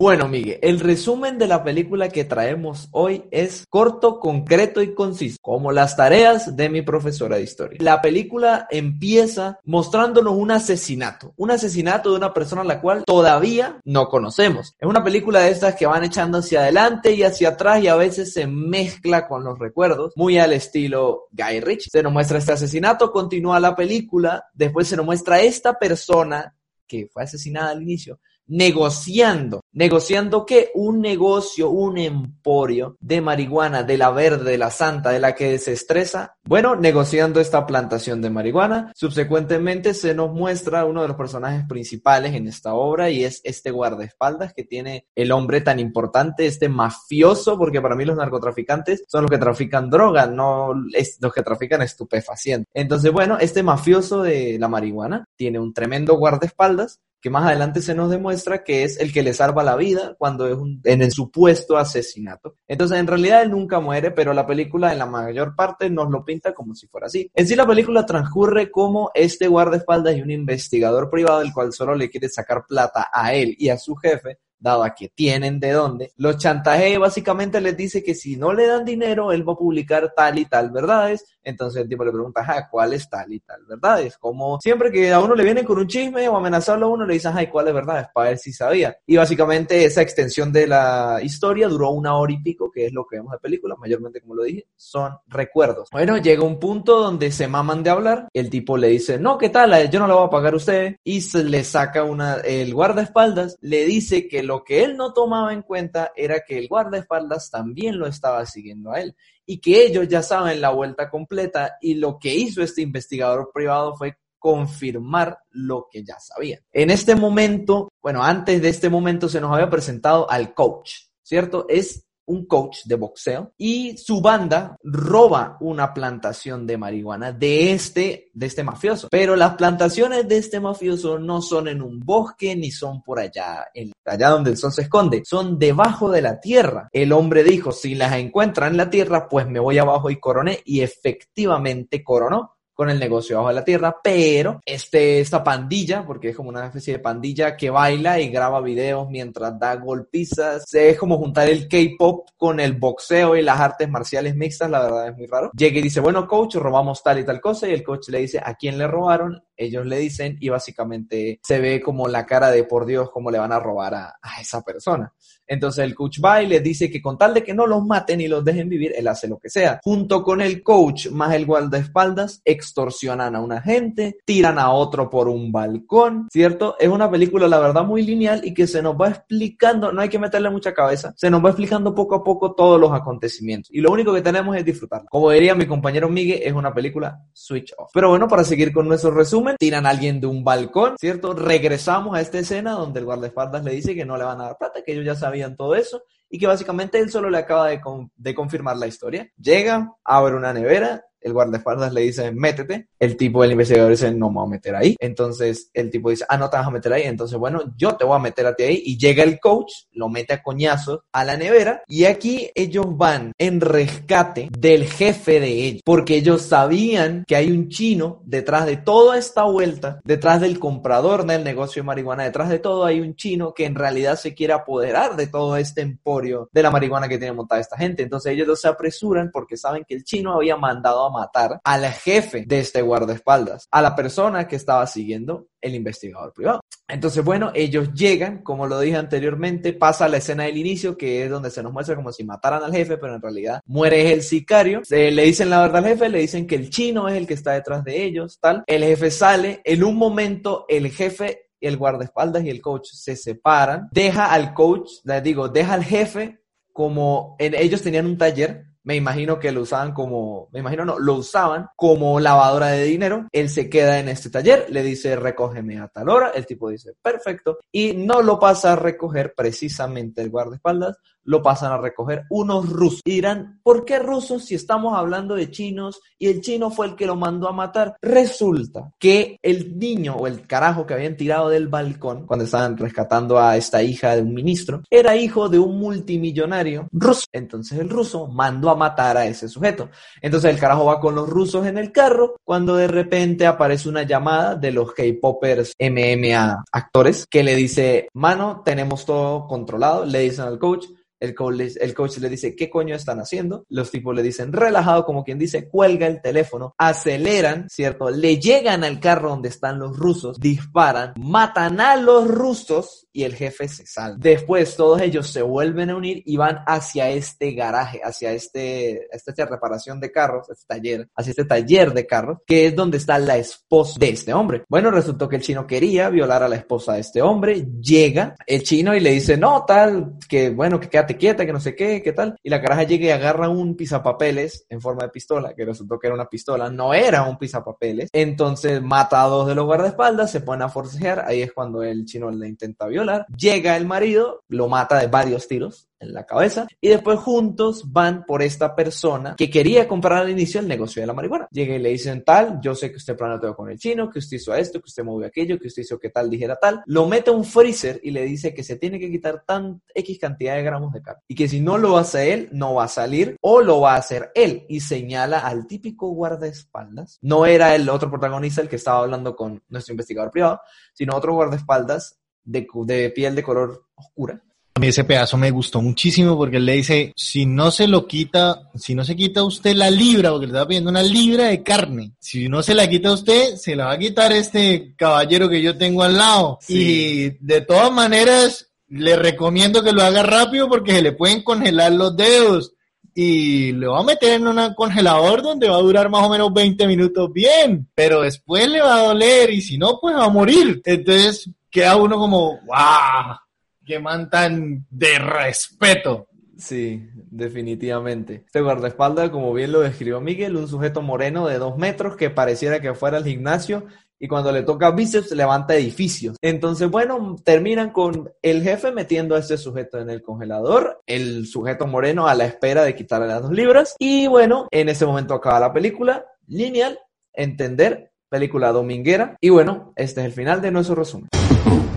Bueno, 0.00 0.28
Miguel, 0.28 0.60
el 0.62 0.78
resumen 0.78 1.38
de 1.38 1.48
la 1.48 1.64
película 1.64 2.08
que 2.08 2.22
traemos 2.22 2.88
hoy 2.92 3.24
es 3.32 3.66
corto, 3.68 4.20
concreto 4.20 4.80
y 4.80 4.94
conciso, 4.94 5.38
como 5.42 5.72
las 5.72 5.96
tareas 5.96 6.54
de 6.54 6.68
mi 6.68 6.82
profesora 6.82 7.34
de 7.34 7.42
historia. 7.42 7.78
La 7.82 8.00
película 8.00 8.68
empieza 8.70 9.58
mostrándonos 9.64 10.36
un 10.36 10.52
asesinato, 10.52 11.34
un 11.36 11.50
asesinato 11.50 12.12
de 12.12 12.16
una 12.16 12.32
persona 12.32 12.60
a 12.60 12.64
la 12.64 12.80
cual 12.80 13.02
todavía 13.04 13.80
no 13.84 14.08
conocemos. 14.08 14.76
Es 14.78 14.88
una 14.88 15.02
película 15.02 15.40
de 15.40 15.50
estas 15.50 15.74
que 15.74 15.86
van 15.86 16.04
echando 16.04 16.38
hacia 16.38 16.60
adelante 16.60 17.14
y 17.14 17.24
hacia 17.24 17.48
atrás 17.48 17.82
y 17.82 17.88
a 17.88 17.96
veces 17.96 18.32
se 18.32 18.46
mezcla 18.46 19.26
con 19.26 19.42
los 19.42 19.58
recuerdos, 19.58 20.12
muy 20.14 20.38
al 20.38 20.52
estilo 20.52 21.26
Guy 21.32 21.58
Ritchie. 21.58 21.90
Se 21.90 22.04
nos 22.04 22.12
muestra 22.12 22.38
este 22.38 22.52
asesinato, 22.52 23.10
continúa 23.10 23.58
la 23.58 23.74
película, 23.74 24.44
después 24.54 24.86
se 24.86 24.96
nos 24.96 25.06
muestra 25.06 25.40
esta 25.40 25.76
persona 25.76 26.54
que 26.86 27.08
fue 27.12 27.24
asesinada 27.24 27.70
al 27.70 27.82
inicio, 27.82 28.20
negociando. 28.48 29.60
¿Negociando 29.72 30.44
qué? 30.44 30.70
Un 30.74 31.00
negocio, 31.00 31.70
un 31.70 31.98
emporio 31.98 32.96
de 33.00 33.20
marihuana, 33.20 33.82
de 33.84 33.96
la 33.96 34.10
verde, 34.10 34.50
de 34.50 34.58
la 34.58 34.70
santa, 34.70 35.10
de 35.10 35.20
la 35.20 35.34
que 35.34 35.58
se 35.58 35.72
estresa. 35.72 36.34
Bueno, 36.44 36.74
negociando 36.74 37.40
esta 37.40 37.66
plantación 37.66 38.20
de 38.20 38.30
marihuana. 38.30 38.92
Subsecuentemente 38.94 39.94
se 39.94 40.14
nos 40.14 40.32
muestra 40.32 40.84
uno 40.84 41.02
de 41.02 41.08
los 41.08 41.16
personajes 41.16 41.64
principales 41.68 42.34
en 42.34 42.48
esta 42.48 42.74
obra 42.74 43.10
y 43.10 43.24
es 43.24 43.40
este 43.44 43.70
guardaespaldas 43.70 44.52
que 44.54 44.64
tiene 44.64 45.06
el 45.14 45.30
hombre 45.30 45.60
tan 45.60 45.78
importante, 45.78 46.46
este 46.46 46.68
mafioso, 46.68 47.58
porque 47.58 47.80
para 47.80 47.94
mí 47.94 48.04
los 48.04 48.16
narcotraficantes 48.16 49.04
son 49.06 49.22
los 49.22 49.30
que 49.30 49.38
trafican 49.38 49.90
droga, 49.90 50.26
no 50.26 50.74
los 50.74 51.32
que 51.32 51.42
trafican 51.42 51.82
estupefacientes. 51.82 52.68
Entonces, 52.74 53.12
bueno, 53.12 53.38
este 53.38 53.62
mafioso 53.62 54.22
de 54.22 54.58
la 54.58 54.68
marihuana 54.68 55.26
tiene 55.36 55.58
un 55.58 55.72
tremendo 55.72 56.16
guardaespaldas 56.16 57.00
que 57.20 57.30
más 57.30 57.46
adelante 57.46 57.82
se 57.82 57.94
nos 57.94 58.10
demuestra 58.10 58.62
que 58.62 58.84
es 58.84 58.98
el 59.00 59.12
que 59.12 59.22
le 59.22 59.34
salva 59.34 59.64
la 59.64 59.76
vida 59.76 60.14
cuando 60.18 60.46
es 60.46 60.56
un, 60.56 60.80
en 60.84 61.02
el 61.02 61.12
supuesto 61.12 61.76
asesinato. 61.76 62.56
Entonces, 62.66 62.98
en 62.98 63.06
realidad 63.06 63.42
él 63.42 63.50
nunca 63.50 63.80
muere, 63.80 64.10
pero 64.10 64.32
la 64.32 64.46
película 64.46 64.92
en 64.92 64.98
la 64.98 65.06
mayor 65.06 65.54
parte 65.56 65.90
nos 65.90 66.10
lo 66.10 66.24
pinta 66.24 66.54
como 66.54 66.74
si 66.74 66.86
fuera 66.86 67.06
así. 67.06 67.30
En 67.34 67.46
sí, 67.46 67.56
la 67.56 67.66
película 67.66 68.06
transcurre 68.06 68.70
como 68.70 69.10
este 69.14 69.48
guardaespaldas 69.48 70.16
y 70.16 70.22
un 70.22 70.30
investigador 70.30 71.10
privado, 71.10 71.40
el 71.42 71.52
cual 71.52 71.72
solo 71.72 71.94
le 71.94 72.10
quiere 72.10 72.28
sacar 72.28 72.64
plata 72.66 73.08
a 73.12 73.34
él 73.34 73.54
y 73.58 73.68
a 73.68 73.78
su 73.78 73.94
jefe 73.96 74.38
dado 74.58 74.82
a 74.84 74.94
que 74.94 75.08
tienen 75.08 75.60
de 75.60 75.72
dónde, 75.72 76.12
los 76.16 76.38
chantajea 76.38 76.88
y 76.88 76.96
básicamente 76.96 77.60
les 77.60 77.76
dice 77.76 78.02
que 78.02 78.14
si 78.14 78.36
no 78.36 78.52
le 78.52 78.66
dan 78.66 78.84
dinero, 78.84 79.32
él 79.32 79.48
va 79.48 79.52
a 79.52 79.56
publicar 79.56 80.12
tal 80.16 80.38
y 80.38 80.46
tal 80.46 80.70
verdades. 80.70 81.24
Entonces 81.42 81.82
el 81.82 81.88
tipo 81.88 82.04
le 82.04 82.12
pregunta, 82.12 82.40
ajá, 82.40 82.68
¿cuál 82.70 82.92
es 82.92 83.08
tal 83.08 83.32
y 83.32 83.40
tal 83.40 83.64
verdades? 83.64 84.18
Como 84.18 84.60
siempre 84.60 84.90
que 84.92 85.12
a 85.12 85.20
uno 85.20 85.34
le 85.34 85.44
vienen 85.44 85.64
con 85.64 85.78
un 85.78 85.86
chisme 85.86 86.28
o 86.28 86.36
amenazarlo 86.36 86.86
a 86.86 86.90
uno, 86.90 87.06
le 87.06 87.14
dicen, 87.14 87.32
ay, 87.34 87.46
¿cuál 87.46 87.68
es 87.68 87.74
verdades? 87.74 88.06
Para 88.12 88.30
ver 88.30 88.38
si 88.38 88.52
sabía. 88.52 88.96
Y 89.06 89.16
básicamente 89.16 89.84
esa 89.84 90.02
extensión 90.02 90.52
de 90.52 90.66
la 90.66 91.20
historia 91.22 91.68
duró 91.68 91.90
una 91.90 92.16
hora 92.16 92.32
y 92.32 92.42
pico, 92.42 92.70
que 92.70 92.86
es 92.86 92.92
lo 92.92 93.06
que 93.06 93.16
vemos 93.16 93.32
de 93.32 93.38
película, 93.38 93.76
mayormente 93.76 94.20
como 94.20 94.34
lo 94.34 94.42
dije, 94.42 94.66
son 94.76 95.12
recuerdos. 95.26 95.88
Bueno, 95.90 96.18
llega 96.18 96.42
un 96.42 96.58
punto 96.58 97.00
donde 97.00 97.30
se 97.30 97.48
maman 97.48 97.82
de 97.82 97.90
hablar, 97.90 98.28
el 98.34 98.50
tipo 98.50 98.76
le 98.76 98.88
dice, 98.88 99.18
no, 99.18 99.38
¿qué 99.38 99.48
tal? 99.48 99.90
Yo 99.90 100.00
no 100.00 100.06
lo 100.06 100.18
voy 100.18 100.26
a 100.26 100.30
pagar 100.30 100.52
a 100.52 100.56
usted. 100.56 100.96
Y 101.02 101.20
se 101.22 101.44
le 101.44 101.64
saca 101.64 102.04
una, 102.04 102.34
el 102.36 102.74
guardaespaldas, 102.74 103.56
le 103.60 103.84
dice 103.86 104.28
que 104.28 104.42
lo 104.48 104.64
que 104.64 104.82
él 104.82 104.96
no 104.96 105.12
tomaba 105.12 105.52
en 105.52 105.60
cuenta 105.60 106.10
era 106.16 106.40
que 106.40 106.56
el 106.56 106.68
guardaespaldas 106.68 107.50
también 107.50 107.98
lo 107.98 108.06
estaba 108.06 108.46
siguiendo 108.46 108.92
a 108.92 109.00
él 109.02 109.14
y 109.44 109.60
que 109.60 109.84
ellos 109.84 110.08
ya 110.08 110.22
saben 110.22 110.62
la 110.62 110.70
vuelta 110.70 111.10
completa 111.10 111.76
y 111.82 111.96
lo 111.96 112.18
que 112.18 112.34
hizo 112.34 112.62
este 112.62 112.80
investigador 112.80 113.50
privado 113.52 113.94
fue 113.94 114.16
confirmar 114.38 115.38
lo 115.50 115.86
que 115.90 116.02
ya 116.02 116.18
sabían. 116.18 116.60
En 116.72 116.88
este 116.88 117.14
momento, 117.14 117.92
bueno, 118.00 118.22
antes 118.24 118.62
de 118.62 118.70
este 118.70 118.88
momento 118.88 119.28
se 119.28 119.38
nos 119.38 119.52
había 119.52 119.68
presentado 119.68 120.30
al 120.30 120.54
coach, 120.54 120.92
¿cierto? 121.22 121.66
Es 121.68 122.07
un 122.28 122.46
coach 122.46 122.84
de 122.84 122.94
boxeo 122.94 123.52
y 123.58 123.96
su 123.96 124.20
banda 124.20 124.76
roba 124.82 125.56
una 125.60 125.92
plantación 125.92 126.66
de 126.66 126.78
marihuana 126.78 127.32
de 127.32 127.72
este, 127.72 128.30
de 128.32 128.46
este 128.46 128.62
mafioso. 128.62 129.08
Pero 129.10 129.34
las 129.36 129.54
plantaciones 129.54 130.28
de 130.28 130.38
este 130.38 130.60
mafioso 130.60 131.18
no 131.18 131.42
son 131.42 131.68
en 131.68 131.82
un 131.82 132.00
bosque 132.00 132.54
ni 132.54 132.70
son 132.70 133.02
por 133.02 133.18
allá, 133.18 133.66
en, 133.74 133.92
allá 134.04 134.30
donde 134.30 134.50
el 134.50 134.56
sol 134.56 134.72
se 134.72 134.82
esconde, 134.82 135.22
son 135.24 135.58
debajo 135.58 136.10
de 136.10 136.22
la 136.22 136.40
tierra. 136.40 136.88
El 136.92 137.12
hombre 137.12 137.44
dijo, 137.44 137.72
si 137.72 137.94
las 137.94 138.14
encuentran 138.14 138.72
en 138.72 138.76
la 138.76 138.90
tierra, 138.90 139.28
pues 139.28 139.48
me 139.48 139.60
voy 139.60 139.78
abajo 139.78 140.10
y 140.10 140.20
coroné 140.20 140.60
y 140.64 140.80
efectivamente 140.80 142.04
coronó 142.04 142.57
con 142.78 142.90
el 142.90 143.00
negocio 143.00 143.38
bajo 143.38 143.50
la 143.50 143.64
tierra, 143.64 143.96
pero 144.00 144.60
este, 144.64 145.18
esta 145.18 145.42
pandilla, 145.42 146.06
porque 146.06 146.28
es 146.28 146.36
como 146.36 146.50
una 146.50 146.66
especie 146.66 146.92
de 146.92 146.98
pandilla 147.00 147.56
que 147.56 147.70
baila 147.70 148.20
y 148.20 148.28
graba 148.28 148.60
videos 148.60 149.10
mientras 149.10 149.58
da 149.58 149.74
golpizas, 149.74 150.72
es 150.72 150.96
como 150.96 151.18
juntar 151.18 151.48
el 151.48 151.66
K-pop 151.66 152.28
con 152.36 152.60
el 152.60 152.74
boxeo 152.74 153.34
y 153.34 153.42
las 153.42 153.58
artes 153.58 153.88
marciales 153.88 154.36
mixtas, 154.36 154.70
la 154.70 154.84
verdad 154.84 155.08
es 155.08 155.16
muy 155.16 155.26
raro. 155.26 155.50
Llega 155.56 155.80
y 155.80 155.82
dice, 155.82 155.98
bueno, 155.98 156.28
coach, 156.28 156.54
robamos 156.54 157.02
tal 157.02 157.18
y 157.18 157.24
tal 157.24 157.40
cosa, 157.40 157.66
y 157.66 157.72
el 157.72 157.82
coach 157.82 158.10
le 158.10 158.20
dice, 158.20 158.40
¿a 158.44 158.54
quién 158.54 158.78
le 158.78 158.86
robaron? 158.86 159.42
Ellos 159.58 159.84
le 159.84 159.98
dicen, 159.98 160.36
y 160.40 160.48
básicamente 160.48 161.40
se 161.42 161.58
ve 161.58 161.80
como 161.80 162.08
la 162.08 162.24
cara 162.24 162.50
de 162.50 162.64
por 162.64 162.86
Dios, 162.86 163.10
cómo 163.10 163.30
le 163.30 163.38
van 163.38 163.52
a 163.52 163.58
robar 163.58 163.94
a, 163.94 164.18
esa 164.40 164.62
persona. 164.62 165.12
Entonces 165.46 165.84
el 165.84 165.94
coach 165.94 166.18
va 166.22 166.42
y 166.42 166.46
les 166.46 166.62
dice 166.62 166.90
que 166.90 167.00
con 167.00 167.16
tal 167.16 167.34
de 167.34 167.42
que 167.42 167.54
no 167.54 167.66
los 167.66 167.84
maten 167.84 168.20
y 168.20 168.28
los 168.28 168.44
dejen 168.44 168.68
vivir, 168.68 168.92
él 168.94 169.08
hace 169.08 169.26
lo 169.26 169.38
que 169.38 169.48
sea. 169.48 169.80
Junto 169.82 170.22
con 170.22 170.40
el 170.40 170.62
coach 170.62 171.08
más 171.10 171.34
el 171.34 171.46
guardaespaldas, 171.46 172.42
extorsionan 172.44 173.34
a 173.34 173.40
una 173.40 173.60
gente, 173.60 174.18
tiran 174.24 174.58
a 174.58 174.70
otro 174.70 175.08
por 175.08 175.28
un 175.28 175.50
balcón, 175.50 176.28
¿cierto? 176.30 176.76
Es 176.78 176.88
una 176.88 177.10
película, 177.10 177.48
la 177.48 177.58
verdad, 177.58 177.82
muy 177.84 178.02
lineal 178.02 178.42
y 178.44 178.52
que 178.52 178.66
se 178.66 178.82
nos 178.82 178.94
va 178.94 179.08
explicando, 179.08 179.90
no 179.90 180.02
hay 180.02 180.10
que 180.10 180.18
meterle 180.18 180.50
mucha 180.50 180.74
cabeza, 180.74 181.14
se 181.16 181.30
nos 181.30 181.42
va 181.44 181.48
explicando 181.48 181.94
poco 181.94 182.14
a 182.14 182.22
poco 182.22 182.54
todos 182.54 182.78
los 182.78 182.92
acontecimientos. 182.92 183.70
Y 183.72 183.80
lo 183.80 183.90
único 183.90 184.12
que 184.12 184.22
tenemos 184.22 184.56
es 184.56 184.64
disfrutarla. 184.64 185.08
Como 185.08 185.30
diría 185.30 185.54
mi 185.54 185.66
compañero 185.66 186.08
Miguel, 186.08 186.40
es 186.42 186.52
una 186.52 186.74
película 186.74 187.22
switch 187.32 187.72
off. 187.78 187.90
Pero 187.94 188.10
bueno, 188.10 188.28
para 188.28 188.44
seguir 188.44 188.72
con 188.72 188.86
nuestro 188.86 189.10
resumen, 189.10 189.47
tiran 189.56 189.86
a 189.86 189.90
alguien 189.90 190.20
de 190.20 190.26
un 190.26 190.44
balcón, 190.44 190.96
¿cierto? 190.98 191.32
Regresamos 191.34 192.16
a 192.16 192.20
esta 192.20 192.38
escena 192.38 192.72
donde 192.72 193.00
el 193.00 193.06
guardaespaldas 193.06 193.64
le 193.64 193.72
dice 193.72 193.94
que 193.94 194.04
no 194.04 194.16
le 194.16 194.24
van 194.24 194.40
a 194.40 194.44
dar 194.44 194.58
plata, 194.58 194.82
que 194.84 194.92
ellos 194.92 195.04
ya 195.04 195.14
sabían 195.14 195.56
todo 195.56 195.74
eso 195.74 196.02
y 196.30 196.38
que 196.38 196.46
básicamente 196.46 196.98
él 196.98 197.10
solo 197.10 197.30
le 197.30 197.38
acaba 197.38 197.68
de, 197.68 197.80
de 198.16 198.34
confirmar 198.34 198.76
la 198.76 198.86
historia. 198.86 199.30
Llega, 199.36 199.92
abre 200.04 200.34
una 200.34 200.52
nevera, 200.52 201.04
el 201.20 201.32
guardaespaldas 201.32 201.92
le 201.92 202.02
dice, 202.02 202.32
métete. 202.32 202.88
El 202.98 203.16
tipo 203.16 203.42
del 203.42 203.52
investigador 203.52 203.90
dice, 203.90 204.12
no 204.12 204.30
me 204.30 204.36
voy 204.36 204.46
a 204.46 204.50
meter 204.50 204.74
ahí. 204.74 204.96
Entonces 205.00 205.70
el 205.74 205.90
tipo 205.90 206.10
dice, 206.10 206.24
ah, 206.28 206.36
no 206.36 206.50
te 206.50 206.56
vas 206.56 206.66
a 206.66 206.70
meter 206.70 206.92
ahí. 206.92 207.02
Entonces, 207.02 207.38
bueno, 207.38 207.74
yo 207.76 207.96
te 207.96 208.04
voy 208.04 208.16
a 208.16 208.20
meter 208.20 208.46
a 208.46 208.54
ti 208.54 208.64
ahí. 208.64 208.82
Y 208.84 208.98
llega 208.98 209.22
el 209.22 209.38
coach, 209.40 209.72
lo 209.92 210.08
mete 210.08 210.34
a 210.34 210.42
coñazos 210.42 211.00
a 211.12 211.24
la 211.24 211.36
nevera. 211.36 211.82
Y 211.86 212.04
aquí 212.04 212.50
ellos 212.54 212.86
van 212.96 213.32
en 213.38 213.60
rescate 213.60 214.48
del 214.56 214.84
jefe 214.86 215.40
de 215.40 215.66
ellos. 215.66 215.82
Porque 215.84 216.16
ellos 216.16 216.42
sabían 216.42 217.24
que 217.26 217.36
hay 217.36 217.50
un 217.50 217.68
chino 217.68 218.22
detrás 218.24 218.66
de 218.66 218.76
toda 218.76 219.18
esta 219.18 219.44
vuelta, 219.44 220.00
detrás 220.04 220.40
del 220.40 220.58
comprador 220.58 221.24
del 221.26 221.44
negocio 221.44 221.82
de 221.82 221.86
marihuana, 221.86 222.24
detrás 222.24 222.48
de 222.48 222.58
todo 222.58 222.84
hay 222.84 223.00
un 223.00 223.14
chino 223.14 223.52
que 223.54 223.64
en 223.64 223.74
realidad 223.74 224.16
se 224.16 224.34
quiere 224.34 224.52
apoderar 224.52 225.16
de 225.16 225.26
todo 225.26 225.56
este 225.56 225.80
emporio 225.80 226.48
de 226.52 226.62
la 226.62 226.70
marihuana 226.70 227.08
que 227.08 227.18
tiene 227.18 227.32
montada 227.32 227.60
esta 227.60 227.76
gente. 227.76 228.02
Entonces 228.02 228.32
ellos 228.32 228.60
se 228.60 228.68
apresuran 228.68 229.30
porque 229.32 229.56
saben 229.56 229.84
que 229.86 229.94
el 229.94 230.04
chino 230.04 230.34
había 230.34 230.56
mandado 230.56 231.06
a 231.06 231.07
matar 231.10 231.60
al 231.64 231.84
jefe 231.86 232.44
de 232.46 232.60
este 232.60 232.82
guardaespaldas, 232.82 233.68
a 233.70 233.82
la 233.82 233.94
persona 233.94 234.46
que 234.48 234.56
estaba 234.56 234.86
siguiendo 234.86 235.48
el 235.60 235.74
investigador 235.74 236.32
privado. 236.32 236.60
Entonces, 236.88 237.24
bueno, 237.24 237.50
ellos 237.54 237.92
llegan, 237.92 238.42
como 238.42 238.66
lo 238.66 238.80
dije 238.80 238.96
anteriormente, 238.96 239.72
pasa 239.72 240.08
la 240.08 240.18
escena 240.18 240.44
del 240.44 240.56
inicio, 240.56 240.96
que 240.96 241.24
es 241.24 241.30
donde 241.30 241.50
se 241.50 241.62
nos 241.62 241.72
muestra 241.72 241.96
como 241.96 242.12
si 242.12 242.24
mataran 242.24 242.62
al 242.62 242.72
jefe, 242.72 242.96
pero 242.96 243.14
en 243.14 243.22
realidad 243.22 243.60
muere 243.66 244.12
el 244.12 244.22
sicario. 244.22 244.82
le 244.88 245.22
dicen 245.24 245.50
la 245.50 245.60
verdad 245.60 245.84
al 245.84 245.92
jefe, 245.92 246.08
le 246.08 246.20
dicen 246.20 246.46
que 246.46 246.54
el 246.54 246.70
chino 246.70 247.08
es 247.08 247.16
el 247.16 247.26
que 247.26 247.34
está 247.34 247.52
detrás 247.52 247.84
de 247.84 248.04
ellos, 248.04 248.38
tal. 248.40 248.64
El 248.66 248.84
jefe 248.84 249.10
sale, 249.10 249.60
en 249.64 249.84
un 249.84 249.96
momento 249.96 250.64
el 250.68 250.90
jefe 250.90 251.48
el 251.60 251.76
guardaespaldas 251.76 252.44
y 252.44 252.50
el 252.50 252.60
coach 252.60 252.88
se 252.92 253.16
separan, 253.16 253.88
deja 253.90 254.32
al 254.32 254.54
coach, 254.54 254.90
les 255.04 255.22
digo, 255.22 255.48
deja 255.48 255.74
al 255.74 255.84
jefe 255.84 256.40
como 256.72 257.34
en, 257.38 257.54
ellos 257.54 257.82
tenían 257.82 258.06
un 258.06 258.16
taller 258.16 258.66
me 258.88 258.96
imagino 258.96 259.38
que 259.38 259.52
lo 259.52 259.60
usaban 259.60 259.92
como, 259.92 260.48
me 260.50 260.60
imagino 260.60 260.82
no, 260.82 260.98
lo 260.98 261.16
usaban 261.16 261.66
como 261.76 262.18
lavadora 262.20 262.68
de 262.68 262.84
dinero. 262.84 263.28
Él 263.32 263.50
se 263.50 263.68
queda 263.68 263.98
en 263.98 264.08
este 264.08 264.30
taller, 264.30 264.64
le 264.70 264.82
dice 264.82 265.14
recógeme 265.14 265.78
a 265.78 265.88
tal 265.88 266.08
hora, 266.08 266.30
el 266.30 266.46
tipo 266.46 266.70
dice 266.70 266.94
perfecto 267.02 267.58
y 267.70 267.92
no 267.92 268.22
lo 268.22 268.38
pasa 268.40 268.72
a 268.72 268.76
recoger 268.76 269.34
precisamente 269.36 270.22
el 270.22 270.30
guardaespaldas, 270.30 270.96
lo 271.28 271.42
pasan 271.42 271.72
a 271.72 271.76
recoger 271.76 272.24
unos 272.30 272.70
rusos. 272.70 273.02
Y 273.04 273.10
dirán, 273.10 273.60
¿por 273.62 273.84
qué 273.84 273.98
rusos 273.98 274.46
si 274.46 274.54
estamos 274.54 274.96
hablando 274.96 275.34
de 275.34 275.50
chinos 275.50 276.00
y 276.18 276.28
el 276.28 276.40
chino 276.40 276.70
fue 276.70 276.86
el 276.86 276.96
que 276.96 277.04
lo 277.04 277.16
mandó 277.16 277.46
a 277.48 277.52
matar? 277.52 277.96
Resulta 278.00 278.90
que 278.98 279.36
el 279.42 279.78
niño 279.78 280.16
o 280.16 280.26
el 280.26 280.46
carajo 280.46 280.86
que 280.86 280.94
habían 280.94 281.18
tirado 281.18 281.50
del 281.50 281.68
balcón 281.68 282.26
cuando 282.26 282.46
estaban 282.46 282.78
rescatando 282.78 283.38
a 283.38 283.58
esta 283.58 283.82
hija 283.82 284.16
de 284.16 284.22
un 284.22 284.32
ministro 284.32 284.82
era 284.88 285.16
hijo 285.16 285.50
de 285.50 285.58
un 285.58 285.78
multimillonario 285.78 286.88
ruso. 286.92 287.26
Entonces 287.30 287.78
el 287.78 287.90
ruso 287.90 288.28
mandó 288.28 288.70
a 288.70 288.77
matar 288.78 289.16
a 289.16 289.26
ese 289.26 289.48
sujeto. 289.48 289.90
Entonces 290.22 290.50
el 290.52 290.58
carajo 290.58 290.86
va 290.86 291.00
con 291.00 291.14
los 291.14 291.28
rusos 291.28 291.66
en 291.66 291.76
el 291.76 291.92
carro 291.92 292.36
cuando 292.44 292.76
de 292.76 292.88
repente 292.88 293.46
aparece 293.46 293.88
una 293.88 294.04
llamada 294.04 294.54
de 294.54 294.72
los 294.72 294.92
K-Poppers 294.92 295.74
MMA 295.78 296.64
actores 296.72 297.26
que 297.26 297.42
le 297.42 297.54
dice, 297.54 298.08
mano, 298.14 298.62
tenemos 298.64 299.04
todo 299.04 299.46
controlado, 299.46 300.04
le 300.04 300.20
dicen 300.20 300.46
al 300.46 300.58
coach, 300.58 300.86
el 301.20 301.34
coach, 301.34 301.60
el 301.80 301.94
coach 301.94 302.18
le 302.18 302.28
dice, 302.28 302.54
¿qué 302.54 302.70
coño 302.70 302.94
están 302.94 303.18
haciendo? 303.18 303.64
Los 303.68 303.90
tipos 303.90 304.14
le 304.14 304.22
dicen, 304.22 304.52
relajado, 304.52 305.04
como 305.04 305.24
quien 305.24 305.38
dice, 305.38 305.68
cuelga 305.68 306.06
el 306.06 306.22
teléfono, 306.22 306.74
aceleran, 306.78 307.68
¿cierto? 307.68 308.10
Le 308.10 308.38
llegan 308.38 308.84
al 308.84 309.00
carro 309.00 309.30
donde 309.30 309.48
están 309.48 309.78
los 309.78 309.96
rusos, 309.96 310.38
disparan, 310.38 311.14
matan 311.18 311.80
a 311.80 311.96
los 311.96 312.28
rusos 312.28 313.07
y 313.18 313.24
el 313.24 313.34
jefe 313.34 313.66
se 313.66 313.84
salva. 313.84 314.16
Después 314.20 314.76
todos 314.76 315.00
ellos 315.00 315.28
se 315.28 315.42
vuelven 315.42 315.90
a 315.90 315.96
unir 315.96 316.22
y 316.24 316.36
van 316.36 316.60
hacia 316.68 317.10
este 317.10 317.50
garaje, 317.50 318.00
hacia 318.00 318.30
este, 318.30 319.08
esta 319.10 319.44
reparación 319.44 319.98
de 319.98 320.12
carros, 320.12 320.48
este 320.48 320.66
taller, 320.68 321.10
hacia 321.16 321.30
este 321.30 321.44
taller 321.44 321.92
de 321.94 322.06
carros, 322.06 322.38
que 322.46 322.66
es 322.66 322.76
donde 322.76 322.98
está 322.98 323.18
la 323.18 323.36
esposa 323.36 323.98
de 323.98 324.10
este 324.10 324.32
hombre. 324.32 324.62
Bueno, 324.68 324.92
resultó 324.92 325.28
que 325.28 325.34
el 325.34 325.42
chino 325.42 325.66
quería 325.66 326.10
violar 326.10 326.44
a 326.44 326.48
la 326.48 326.54
esposa 326.54 326.92
de 326.92 327.00
este 327.00 327.20
hombre, 327.20 327.66
llega 327.80 328.36
el 328.46 328.62
chino 328.62 328.94
y 328.94 329.00
le 329.00 329.10
dice, 329.10 329.36
no, 329.36 329.64
tal, 329.66 330.12
que 330.28 330.50
bueno, 330.50 330.78
que 330.78 330.88
quédate 330.88 331.16
quieta, 331.16 331.44
que 331.44 331.52
no 331.52 331.58
sé 331.58 331.74
qué, 331.74 332.00
qué 332.00 332.12
tal. 332.12 332.38
Y 332.44 332.50
la 332.50 332.62
caraja 332.62 332.84
llega 332.84 333.06
y 333.06 333.10
agarra 333.10 333.48
un 333.48 333.74
pizapapeles 333.74 334.64
en 334.68 334.80
forma 334.80 335.02
de 335.02 335.08
pistola, 335.08 335.56
que 335.56 335.64
resultó 335.64 335.98
que 335.98 336.06
era 336.06 336.14
una 336.14 336.28
pistola, 336.28 336.70
no 336.70 336.94
era 336.94 337.24
un 337.24 337.36
pizapapeles. 337.36 338.10
Entonces 338.12 338.80
mata 338.80 339.24
a 339.24 339.26
dos 339.26 339.48
de 339.48 339.56
los 339.56 339.64
guardaespaldas, 339.64 340.30
se 340.30 340.42
pone 340.42 340.62
a 340.62 340.68
forcejear, 340.68 341.24
ahí 341.26 341.42
es 341.42 341.52
cuando 341.52 341.82
el 341.82 342.04
chino 342.04 342.30
le 342.30 342.46
intenta 342.46 342.86
violar 342.86 343.07
Llega 343.36 343.76
el 343.76 343.86
marido, 343.86 344.44
lo 344.48 344.68
mata 344.68 344.98
de 344.98 345.06
varios 345.06 345.48
tiros 345.48 345.88
en 346.00 346.12
la 346.12 346.24
cabeza 346.24 346.66
y 346.80 346.88
después 346.88 347.18
juntos 347.18 347.92
van 347.92 348.24
por 348.24 348.42
esta 348.42 348.74
persona 348.74 349.34
que 349.36 349.50
quería 349.50 349.88
comprar 349.88 350.22
al 350.22 350.30
inicio 350.30 350.60
el 350.60 350.68
negocio 350.68 351.02
de 351.02 351.06
la 351.06 351.12
marihuana. 351.12 351.48
Llega 351.50 351.74
y 351.74 351.78
le 351.78 351.90
dicen 351.90 352.24
tal, 352.24 352.60
yo 352.60 352.74
sé 352.74 352.90
que 352.90 352.96
usted 352.96 353.16
planeó 353.16 353.54
con 353.54 353.70
el 353.70 353.78
chino, 353.78 354.10
que 354.10 354.18
usted 354.18 354.36
hizo 354.36 354.54
esto, 354.54 354.80
que 354.80 354.86
usted 354.86 355.04
movió 355.04 355.26
aquello, 355.26 355.58
que 355.58 355.68
usted 355.68 355.82
hizo 355.82 355.98
que 355.98 356.10
tal 356.10 356.30
dijera 356.30 356.56
tal. 356.56 356.82
Lo 356.86 357.06
mete 357.06 357.30
a 357.30 357.32
un 357.32 357.44
freezer 357.44 358.00
y 358.02 358.10
le 358.10 358.22
dice 358.24 358.54
que 358.54 358.62
se 358.62 358.76
tiene 358.76 358.98
que 358.98 359.10
quitar 359.10 359.44
tan 359.44 359.82
X 359.94 360.18
cantidad 360.18 360.56
de 360.56 360.62
gramos 360.62 360.92
de 360.92 361.02
carne 361.02 361.22
y 361.26 361.34
que 361.34 361.48
si 361.48 361.60
no 361.60 361.78
lo 361.78 361.96
hace 361.96 362.32
él, 362.32 362.48
no 362.52 362.74
va 362.74 362.84
a 362.84 362.88
salir 362.88 363.36
o 363.40 363.60
lo 363.60 363.80
va 363.80 363.94
a 363.94 363.98
hacer 363.98 364.30
él 364.34 364.64
y 364.68 364.80
señala 364.80 365.40
al 365.40 365.66
típico 365.66 366.08
guardaespaldas. 366.08 367.18
No 367.22 367.46
era 367.46 367.74
el 367.74 367.88
otro 367.88 368.10
protagonista 368.10 368.60
el 368.60 368.68
que 368.68 368.76
estaba 368.76 369.00
hablando 369.00 369.34
con 369.34 369.62
nuestro 369.68 369.92
investigador 369.92 370.30
privado, 370.30 370.60
sino 370.92 371.16
otro 371.16 371.34
guardaespaldas 371.34 372.18
de, 372.48 373.10
piel 373.10 373.34
de 373.34 373.42
color 373.42 373.84
oscura, 373.94 374.42
A 374.74 374.80
mí 374.80 374.88
ese 374.88 375.04
pedazo 375.04 375.36
me 375.36 375.50
gustó 375.50 375.82
muchísimo 375.82 376.36
porque 376.36 376.56
él 376.56 376.66
le 376.66 376.74
dice, 376.74 377.12
si 377.16 377.46
no 377.46 377.70
se 377.70 377.86
lo 377.86 378.06
quita, 378.06 378.70
si 378.74 378.94
no 378.94 379.04
se 379.04 379.16
quita 379.16 379.42
usted 379.42 379.74
la 379.74 379.90
libra, 379.90 380.30
porque 380.30 380.46
le 380.46 380.52
estaba 380.52 380.68
pidiendo 380.68 380.90
una 380.90 381.02
libra 381.02 381.46
de 381.46 381.62
carne, 381.62 382.12
si 382.18 382.48
no 382.48 382.62
se 382.62 382.74
la 382.74 382.88
quita 382.88 383.12
usted, 383.12 383.56
se 383.56 383.76
la 383.76 383.86
va 383.86 383.92
a 383.92 383.98
quitar 383.98 384.32
este 384.32 384.94
caballero 384.96 385.48
que 385.48 385.62
yo 385.62 385.76
tengo 385.76 386.02
al 386.02 386.16
lado. 386.16 386.58
Sí. 386.60 386.74
Y 386.74 387.44
de 387.44 387.60
todas 387.60 387.92
maneras, 387.92 388.68
le 388.88 389.16
recomiendo 389.16 389.82
que 389.82 389.92
lo 389.92 390.02
haga 390.02 390.22
rápido 390.22 390.68
porque 390.68 390.92
se 390.92 391.02
le 391.02 391.12
pueden 391.12 391.42
congelar 391.42 391.92
los 391.92 392.16
dedos. 392.16 392.72
Y 393.14 393.72
lo 393.72 393.94
va 393.94 394.00
a 394.00 394.04
meter 394.04 394.34
en 394.34 394.46
un 394.46 394.74
congelador 394.74 395.42
donde 395.42 395.68
va 395.68 395.76
a 395.76 395.82
durar 395.82 396.08
más 396.08 396.24
o 396.24 396.30
menos 396.30 396.52
20 396.52 396.86
minutos 396.86 397.32
bien, 397.32 397.88
pero 397.92 398.22
después 398.22 398.68
le 398.68 398.80
va 398.80 398.94
a 398.94 399.06
doler 399.08 399.50
y 399.50 399.60
si 399.60 399.76
no, 399.76 399.98
pues 400.00 400.14
va 400.14 400.26
a 400.26 400.30
morir. 400.30 400.80
Entonces 400.84 401.50
queda 401.70 401.96
uno 401.96 402.18
como, 402.18 402.60
¡wow! 402.62 403.36
¡Qué 403.84 403.98
man 403.98 404.28
tan 404.28 404.86
de 404.90 405.18
respeto! 405.18 406.28
Sí, 406.58 407.08
definitivamente. 407.14 408.42
Este 408.46 408.60
guardaespaldas, 408.60 409.30
como 409.30 409.52
bien 409.54 409.70
lo 409.70 409.80
describió 409.80 410.20
Miguel, 410.20 410.56
un 410.56 410.66
sujeto 410.66 411.02
moreno 411.02 411.46
de 411.46 411.58
dos 411.58 411.78
metros 411.78 412.16
que 412.16 412.30
pareciera 412.30 412.80
que 412.80 412.94
fuera 412.94 413.18
al 413.18 413.24
gimnasio 413.24 413.86
y 414.18 414.26
cuando 414.26 414.50
le 414.50 414.64
toca 414.64 414.90
bíceps 414.90 415.30
levanta 415.30 415.76
edificios. 415.76 416.36
Entonces, 416.42 416.90
bueno, 416.90 417.36
terminan 417.44 417.90
con 417.90 418.30
el 418.42 418.62
jefe 418.62 418.90
metiendo 418.90 419.36
a 419.36 419.38
este 419.38 419.56
sujeto 419.56 420.00
en 420.00 420.10
el 420.10 420.22
congelador, 420.22 421.00
el 421.06 421.46
sujeto 421.46 421.86
moreno 421.86 422.26
a 422.26 422.34
la 422.34 422.46
espera 422.46 422.82
de 422.82 422.96
quitarle 422.96 423.28
las 423.28 423.42
dos 423.42 423.52
libras 423.52 423.94
y 423.98 424.26
bueno, 424.26 424.66
en 424.72 424.88
ese 424.88 425.06
momento 425.06 425.34
acaba 425.34 425.60
la 425.60 425.72
película, 425.72 426.26
lineal, 426.48 426.98
entender, 427.32 428.10
película 428.28 428.72
dominguera 428.72 429.36
y 429.40 429.50
bueno, 429.50 429.92
este 429.94 430.20
es 430.20 430.26
el 430.26 430.32
final 430.32 430.60
de 430.60 430.72
nuestro 430.72 430.96
resumen. 430.96 431.28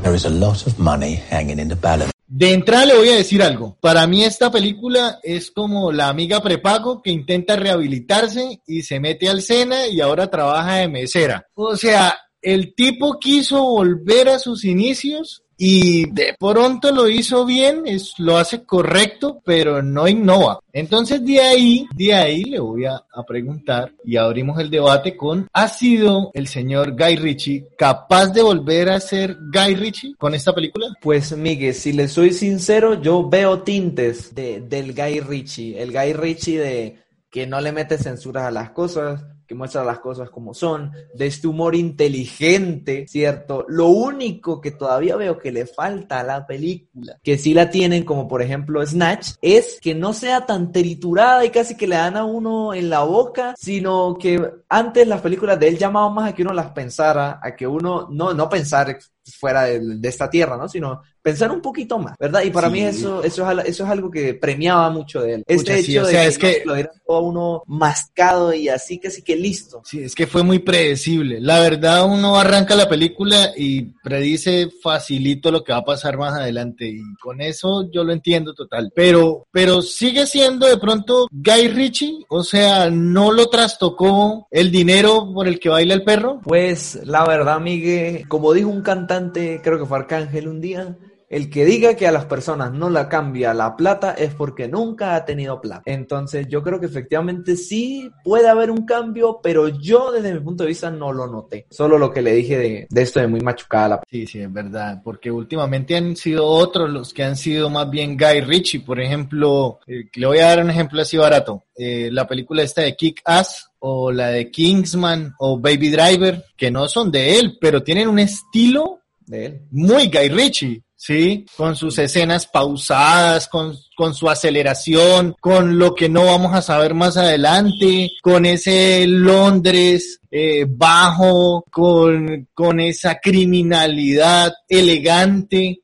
There 0.04 0.16
is 0.16 0.26
a 0.26 0.30
lot 0.30 0.66
of 0.68 0.78
money 0.80 1.16
hanging 1.30 1.60
in 1.60 1.70
the 1.70 1.76
balance. 1.76 2.12
De 2.28 2.54
entrada 2.54 2.86
le 2.86 2.96
voy 2.96 3.10
a 3.10 3.16
decir 3.16 3.44
algo. 3.44 3.78
Para 3.82 4.08
mí 4.08 4.24
esta 4.24 4.50
película 4.50 5.20
es 5.22 5.52
como 5.52 5.92
la 5.92 6.08
amiga 6.08 6.42
prepago 6.42 7.02
que 7.02 7.12
intenta 7.12 7.58
rehabilitarse 7.58 8.62
y 8.66 8.84
se 8.84 9.02
mete 9.02 9.28
al 9.28 9.42
Sena 9.42 9.88
y 9.88 10.00
ahora 10.00 10.30
trabaja 10.30 10.76
de 10.76 10.88
mesera. 10.88 11.46
O 11.56 11.76
sea, 11.76 12.18
el 12.42 12.74
tipo 12.74 13.20
quiso 13.20 13.62
volver 13.62 14.30
a 14.30 14.40
sus 14.40 14.64
inicios 14.64 15.44
y 15.64 16.10
de 16.12 16.36
pronto 16.40 16.92
lo 16.92 17.08
hizo 17.08 17.46
bien, 17.46 17.84
es, 17.86 18.16
lo 18.18 18.38
hace 18.38 18.64
correcto, 18.64 19.44
pero 19.46 19.84
no 19.84 20.08
innova. 20.08 20.60
Entonces 20.74 21.24
de 21.24 21.40
ahí, 21.40 21.88
de 21.94 22.16
ahí 22.16 22.46
le 22.46 22.60
voy 22.60 22.86
a, 22.86 22.96
a 22.96 23.24
preguntar 23.28 23.94
y 24.04 24.18
abrimos 24.18 24.60
el 24.60 24.72
debate 24.72 25.16
con, 25.16 25.48
¿ha 25.54 25.68
sido 25.68 26.32
el 26.34 26.48
señor 26.48 26.98
Guy 26.98 27.16
Ritchie 27.16 27.68
capaz 27.78 28.30
de 28.30 28.42
volver 28.42 28.90
a 28.90 29.00
ser 29.00 29.38
Guy 29.54 29.76
Ritchie 29.76 30.16
con 30.18 30.34
esta 30.34 30.52
película? 30.52 30.88
Pues 31.00 31.38
Miguel, 31.38 31.76
si 31.76 31.94
le 31.94 32.08
soy 32.08 32.34
sincero, 32.34 33.00
yo 33.00 33.30
veo 33.30 33.62
tintes 33.62 34.34
de, 34.34 34.62
del 34.62 34.96
Guy 34.96 35.20
Ritchie, 35.20 35.80
el 35.80 35.92
Guy 35.92 36.14
Ritchie 36.14 36.58
de 36.58 37.04
que 37.30 37.46
no 37.46 37.62
le 37.62 37.72
mete 37.72 38.00
censuras 38.00 38.46
a 38.46 38.52
las 38.52 38.72
cosas, 38.72 39.24
que 39.52 39.56
muestra 39.56 39.84
las 39.84 40.00
cosas 40.00 40.30
como 40.30 40.54
son, 40.54 40.94
de 41.14 41.28
este 41.28 41.46
humor 41.46 41.76
inteligente, 41.76 43.06
¿cierto? 43.10 43.66
Lo 43.68 43.88
único 43.88 44.62
que 44.62 44.72
todavía 44.72 45.18
veo 45.18 45.38
que 45.38 45.52
le 45.52 45.66
falta 45.66 46.22
a 46.22 46.24
la 46.24 46.48
película, 46.48 47.20
que 47.22 47.38
sí 47.38 47.54
la 47.54 47.70
tienen 47.70 48.06
como 48.06 48.30
por 48.30 48.42
ejemplo 48.42 48.86
Snatch, 48.86 49.32
es 49.42 49.78
que 49.82 49.94
no 49.94 50.14
sea 50.14 50.46
tan 50.46 50.72
triturada 50.72 51.44
y 51.44 51.50
casi 51.50 51.76
que 51.76 51.86
le 51.86 51.98
dan 51.98 52.16
a 52.16 52.24
uno 52.24 52.74
en 52.74 52.90
la 52.90 53.02
boca, 53.02 53.54
sino 53.58 54.18
que 54.18 54.42
antes 54.70 55.06
las 55.06 55.20
películas 55.20 55.60
de 55.60 55.68
él 55.68 55.78
llamaban 55.78 56.14
más 56.14 56.30
a 56.30 56.34
que 56.34 56.44
uno 56.44 56.54
las 56.54 56.72
pensara, 56.72 57.42
a 57.44 57.54
que 57.54 57.68
uno 57.68 58.08
no, 58.10 58.34
no 58.34 58.48
pensar 58.48 58.98
fuera 59.38 59.64
de, 59.64 59.98
de 59.98 60.08
esta 60.08 60.30
tierra, 60.30 60.56
¿no? 60.56 60.70
Sino 60.70 61.02
pensar 61.22 61.52
un 61.52 61.62
poquito 61.62 61.98
más, 62.00 62.16
¿verdad? 62.20 62.42
Y 62.44 62.50
para 62.50 62.68
Sí. 62.68 62.74
mí 62.74 62.82
eso, 62.82 63.24
eso, 63.24 63.50
es, 63.52 63.66
eso 63.68 63.84
es 63.84 63.90
algo 63.90 64.10
que 64.10 64.34
premiaba 64.34 64.90
mucho 64.90 65.22
de 65.22 65.36
él. 65.36 65.44
Este 65.48 65.56
Pucha, 65.74 65.78
sí, 65.84 65.92
hecho 65.92 66.02
o 66.02 66.06
de 66.08 66.12
sea, 66.12 66.22
que, 66.22 66.28
es 66.28 66.38
que- 66.38 66.64
lo 66.66 66.74
dieran 66.76 66.94
todo 67.06 67.20
uno 67.22 67.64
mascado 67.68 68.54
y 68.54 68.70
así 68.70 69.00
casi 69.00 69.22
que 69.22 69.36
listo. 69.36 69.82
Sí, 69.86 70.02
es 70.04 70.16
que 70.16 70.28
fue 70.28 70.44
muy 70.44 70.60
predecible. 70.60 71.40
La 71.40 71.60
verdad, 71.60 72.06
uno 72.06 72.40
arranca 72.40 72.76
la 72.76 72.88
película 72.90 73.52
y 73.56 73.84
predice 74.04 74.70
facilito 74.82 75.52
lo 75.52 75.64
que 75.64 75.72
va 75.74 75.80
a 75.80 75.86
pasar 75.86 76.18
más 76.18 76.34
adelante 76.34 76.88
y 76.88 77.02
con 77.22 77.42
eso 77.42 77.90
yo 77.92 78.04
lo 78.04 78.14
entiendo 78.14 78.54
total. 78.54 78.92
Pero, 78.96 79.46
pero 79.52 79.82
sigue 79.82 80.26
siendo 80.26 80.68
de 80.68 80.78
pronto 80.78 81.28
Guy 81.32 81.68
Ritchie, 81.68 82.26
o 82.30 82.44
sea, 82.44 82.90
no 82.90 83.32
lo 83.32 83.48
trastocó 83.50 84.48
el 84.52 84.72
dinero 84.72 85.32
por 85.34 85.48
el 85.48 85.60
que 85.60 85.70
baila 85.70 85.94
el 85.94 86.04
perro. 86.04 86.42
Pues 86.44 87.00
la 87.06 87.26
verdad, 87.26 87.60
Miguel, 87.60 88.28
como 88.28 88.54
dijo 88.54 88.70
un 88.70 88.82
cantante, 88.82 89.62
creo 89.64 89.80
que 89.80 89.86
fue 89.86 89.98
Arcángel 90.00 90.48
un 90.48 90.62
día, 90.62 90.98
el 91.32 91.50
que 91.50 91.64
diga 91.64 91.96
que 91.96 92.08
a 92.08 92.12
las 92.12 92.26
personas 92.26 92.74
no 92.74 92.90
la 92.90 93.08
cambia 93.08 93.54
la 93.54 93.78
plata 93.78 94.12
es 94.12 94.34
porque 94.34 94.68
nunca 94.68 95.16
ha 95.16 95.24
tenido 95.24 95.62
plata. 95.62 95.84
Entonces 95.86 96.48
yo 96.50 96.62
creo 96.62 96.78
que 96.78 96.88
efectivamente 96.88 97.56
sí 97.56 98.12
puede 98.22 98.50
haber 98.50 98.70
un 98.70 98.86
cambio, 98.86 99.40
pero 99.42 99.70
yo 99.70 100.12
desde 100.12 100.34
mi 100.34 100.42
punto 100.42 100.64
de 100.64 100.70
vista 100.70 100.92
no 100.92 101.14
lo 101.14 101.28
noté. 101.28 101.68
Solo 101.70 101.98
lo 101.98 102.12
que 102.12 102.22
le 102.22 102.34
dije 102.34 102.58
de, 102.58 102.88
de 102.90 103.02
esto 103.02 103.22
de 103.22 103.28
muy 103.28 103.40
machucada 103.40 103.88
la 103.88 104.02
Sí, 104.10 104.28
sí, 104.28 104.42
es 104.42 104.52
verdad, 104.52 105.02
porque 105.02 105.32
últimamente 105.32 105.96
han 105.96 106.18
sido 106.18 106.46
otros 106.46 106.90
los 106.90 107.14
que 107.14 107.24
han 107.24 107.38
sido 107.38 107.70
más 107.70 107.90
bien 107.90 108.18
Guy 108.18 108.42
Ritchie, 108.42 108.82
por 108.82 109.00
ejemplo, 109.00 109.80
eh, 109.88 110.10
le 110.14 110.28
voy 110.28 110.40
a 110.40 110.48
dar 110.48 110.62
un 110.62 110.70
ejemplo 110.70 111.02
así 111.02 111.16
barato, 111.16 111.64
eh, 111.78 112.10
la 112.12 112.28
película 112.28 112.62
esta 112.62 112.82
de 112.82 112.94
Kick 112.94 113.22
Ass 113.24 113.72
o 113.80 114.12
la 114.12 114.28
de 114.28 114.52
Kingsman 114.52 115.34
o 115.40 115.58
Baby 115.58 115.92
Driver, 115.92 116.44
que 116.58 116.70
no 116.70 116.90
son 116.90 117.10
de 117.10 117.40
él, 117.40 117.58
pero 117.62 117.82
tienen 117.82 118.10
un 118.10 118.20
estilo 118.20 119.00
de 119.26 119.46
él. 119.46 119.62
muy 119.72 120.08
Guy 120.08 120.28
Ritchie, 120.28 120.84
¿sí? 121.02 121.48
Con 121.58 121.76
sus 121.76 121.98
escenas 121.98 122.46
pausadas, 122.46 123.48
con, 123.48 123.76
con 123.96 124.14
su 124.14 124.30
aceleración, 124.30 125.36
con 125.40 125.80
lo 125.80 125.96
que 125.96 126.10
no 126.10 126.26
vamos 126.26 126.54
a 126.54 126.62
saber 126.62 126.94
más 126.94 127.18
adelante, 127.18 128.12
con 128.22 128.46
ese 128.46 129.08
Londres 129.08 130.20
eh, 130.30 130.68
bajo, 130.70 131.66
con, 131.72 132.48
con 132.54 132.80
esa 132.80 133.20
criminalidad 133.20 134.54
elegante. 134.70 135.82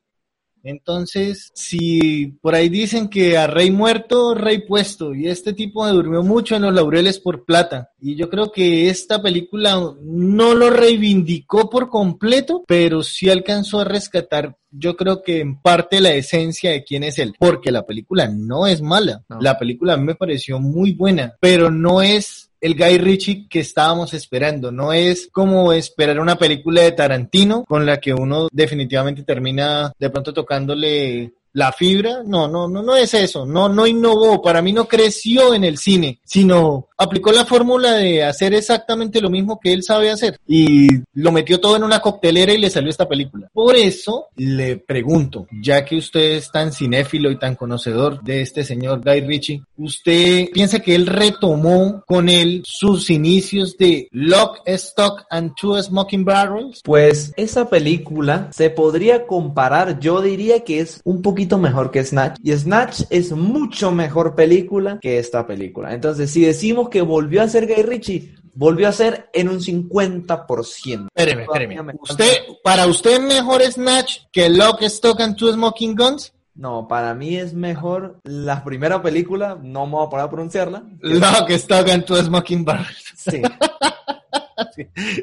Entonces, 0.68 1.50
si 1.54 2.26
por 2.42 2.54
ahí 2.54 2.68
dicen 2.68 3.08
que 3.08 3.36
a 3.38 3.46
rey 3.46 3.70
muerto, 3.70 4.34
rey 4.34 4.66
puesto, 4.66 5.14
y 5.14 5.26
este 5.28 5.52
tipo 5.52 5.84
me 5.84 5.90
durmió 5.92 6.22
mucho 6.22 6.56
en 6.56 6.62
los 6.62 6.74
laureles 6.74 7.18
por 7.18 7.44
plata, 7.44 7.90
y 8.00 8.16
yo 8.16 8.28
creo 8.28 8.52
que 8.52 8.88
esta 8.90 9.20
película 9.22 9.80
no 10.02 10.54
lo 10.54 10.70
reivindicó 10.70 11.70
por 11.70 11.88
completo, 11.88 12.64
pero 12.66 13.02
sí 13.02 13.28
alcanzó 13.30 13.80
a 13.80 13.84
rescatar, 13.84 14.56
yo 14.70 14.96
creo 14.96 15.22
que 15.22 15.40
en 15.40 15.60
parte 15.60 16.00
la 16.00 16.12
esencia 16.12 16.70
de 16.70 16.84
quién 16.84 17.02
es 17.02 17.18
él, 17.18 17.34
porque 17.38 17.72
la 17.72 17.86
película 17.86 18.28
no 18.28 18.66
es 18.66 18.82
mala, 18.82 19.24
No. 19.28 19.40
la 19.40 19.58
película 19.58 19.96
me 19.96 20.14
pareció 20.14 20.60
muy 20.60 20.92
buena, 20.92 21.34
pero 21.40 21.70
no 21.70 22.02
es 22.02 22.47
el 22.60 22.74
Guy 22.74 22.98
Ritchie 22.98 23.48
que 23.48 23.60
estábamos 23.60 24.14
esperando. 24.14 24.72
No 24.72 24.92
es 24.92 25.28
como 25.32 25.72
esperar 25.72 26.20
una 26.20 26.36
película 26.36 26.82
de 26.82 26.92
Tarantino 26.92 27.64
con 27.64 27.86
la 27.86 27.98
que 27.98 28.14
uno 28.14 28.48
definitivamente 28.52 29.22
termina 29.22 29.92
de 29.98 30.10
pronto 30.10 30.32
tocándole 30.32 31.32
la 31.52 31.72
fibra. 31.72 32.22
No, 32.24 32.48
no, 32.48 32.68
no, 32.68 32.82
no 32.82 32.96
es 32.96 33.14
eso. 33.14 33.46
No, 33.46 33.68
no 33.68 33.86
innovó. 33.86 34.40
Para 34.42 34.62
mí 34.62 34.72
no 34.72 34.86
creció 34.86 35.54
en 35.54 35.64
el 35.64 35.78
cine, 35.78 36.20
sino 36.24 36.88
aplicó 36.96 37.30
la 37.30 37.44
fórmula 37.44 37.92
de 37.92 38.24
hacer 38.24 38.54
exactamente 38.54 39.20
lo 39.20 39.30
mismo 39.30 39.60
que 39.60 39.72
él 39.72 39.82
sabe 39.84 40.10
hacer 40.10 40.38
y 40.46 40.88
lo 41.14 41.30
metió 41.30 41.60
todo 41.60 41.76
en 41.76 41.84
una 41.84 42.00
coctelera 42.00 42.52
y 42.52 42.58
le 42.58 42.70
salió 42.70 42.90
esta 42.90 43.08
película. 43.08 43.48
Por 43.52 43.76
eso 43.76 44.26
le 44.36 44.76
pregunto, 44.76 45.46
ya 45.62 45.84
que 45.84 45.96
usted 45.96 46.32
es 46.32 46.50
tan 46.50 46.72
cinéfilo 46.72 47.30
y 47.30 47.38
tan 47.38 47.54
conocedor 47.54 48.22
de 48.22 48.42
este 48.42 48.64
señor 48.64 49.00
Guy 49.04 49.20
Ritchie, 49.20 49.62
¿usted 49.76 50.48
piensa 50.52 50.80
que 50.80 50.96
él 50.96 51.06
retomó 51.06 52.02
con 52.06 52.28
él 52.28 52.62
sus 52.64 53.10
inicios 53.10 53.76
de 53.78 54.08
Lock, 54.10 54.60
Stock 54.66 55.24
and 55.30 55.54
Two 55.54 55.80
Smoking 55.80 56.24
Barrels? 56.24 56.80
Pues 56.82 57.32
esa 57.36 57.68
película 57.70 58.48
se 58.52 58.70
podría 58.70 59.26
comparar, 59.26 60.00
yo 60.00 60.20
diría 60.20 60.64
que 60.64 60.80
es 60.80 61.00
un 61.04 61.22
poquito 61.22 61.37
mejor 61.46 61.90
que 61.90 62.04
Snatch. 62.04 62.38
Y 62.42 62.52
Snatch 62.52 63.02
es 63.10 63.32
mucho 63.32 63.92
mejor 63.92 64.34
película 64.34 64.98
que 65.00 65.18
esta 65.18 65.46
película. 65.46 65.94
Entonces, 65.94 66.30
si 66.30 66.42
decimos 66.42 66.88
que 66.88 67.02
volvió 67.02 67.42
a 67.42 67.48
ser 67.48 67.66
Guy 67.66 67.82
Ritchie, 67.82 68.34
volvió 68.54 68.88
a 68.88 68.92
ser 68.92 69.30
en 69.32 69.48
un 69.48 69.60
50%. 69.60 71.08
Espéreme, 71.14 71.42
espéreme. 71.42 71.94
¿Usted, 72.00 72.38
para 72.64 72.86
usted 72.86 73.20
mejor 73.20 73.62
Snatch 73.62 74.22
que 74.32 74.48
Lock, 74.48 74.82
Stock 74.82 75.20
and 75.20 75.36
Two 75.36 75.52
Smoking 75.52 75.94
Guns? 75.94 76.32
No, 76.56 76.88
para 76.88 77.14
mí 77.14 77.36
es 77.36 77.54
mejor 77.54 78.18
la 78.24 78.64
primera 78.64 79.00
película, 79.00 79.56
no 79.62 79.86
me 79.86 79.92
voy 79.92 80.06
a 80.06 80.10
poner 80.10 80.26
a 80.26 80.30
pronunciarla. 80.30 80.82
Lock, 81.00 81.50
Stock 81.50 81.88
and 81.88 82.04
Two 82.04 82.16
Smoking 82.16 82.64
Barrels. 82.64 83.12
Sí. 83.16 83.42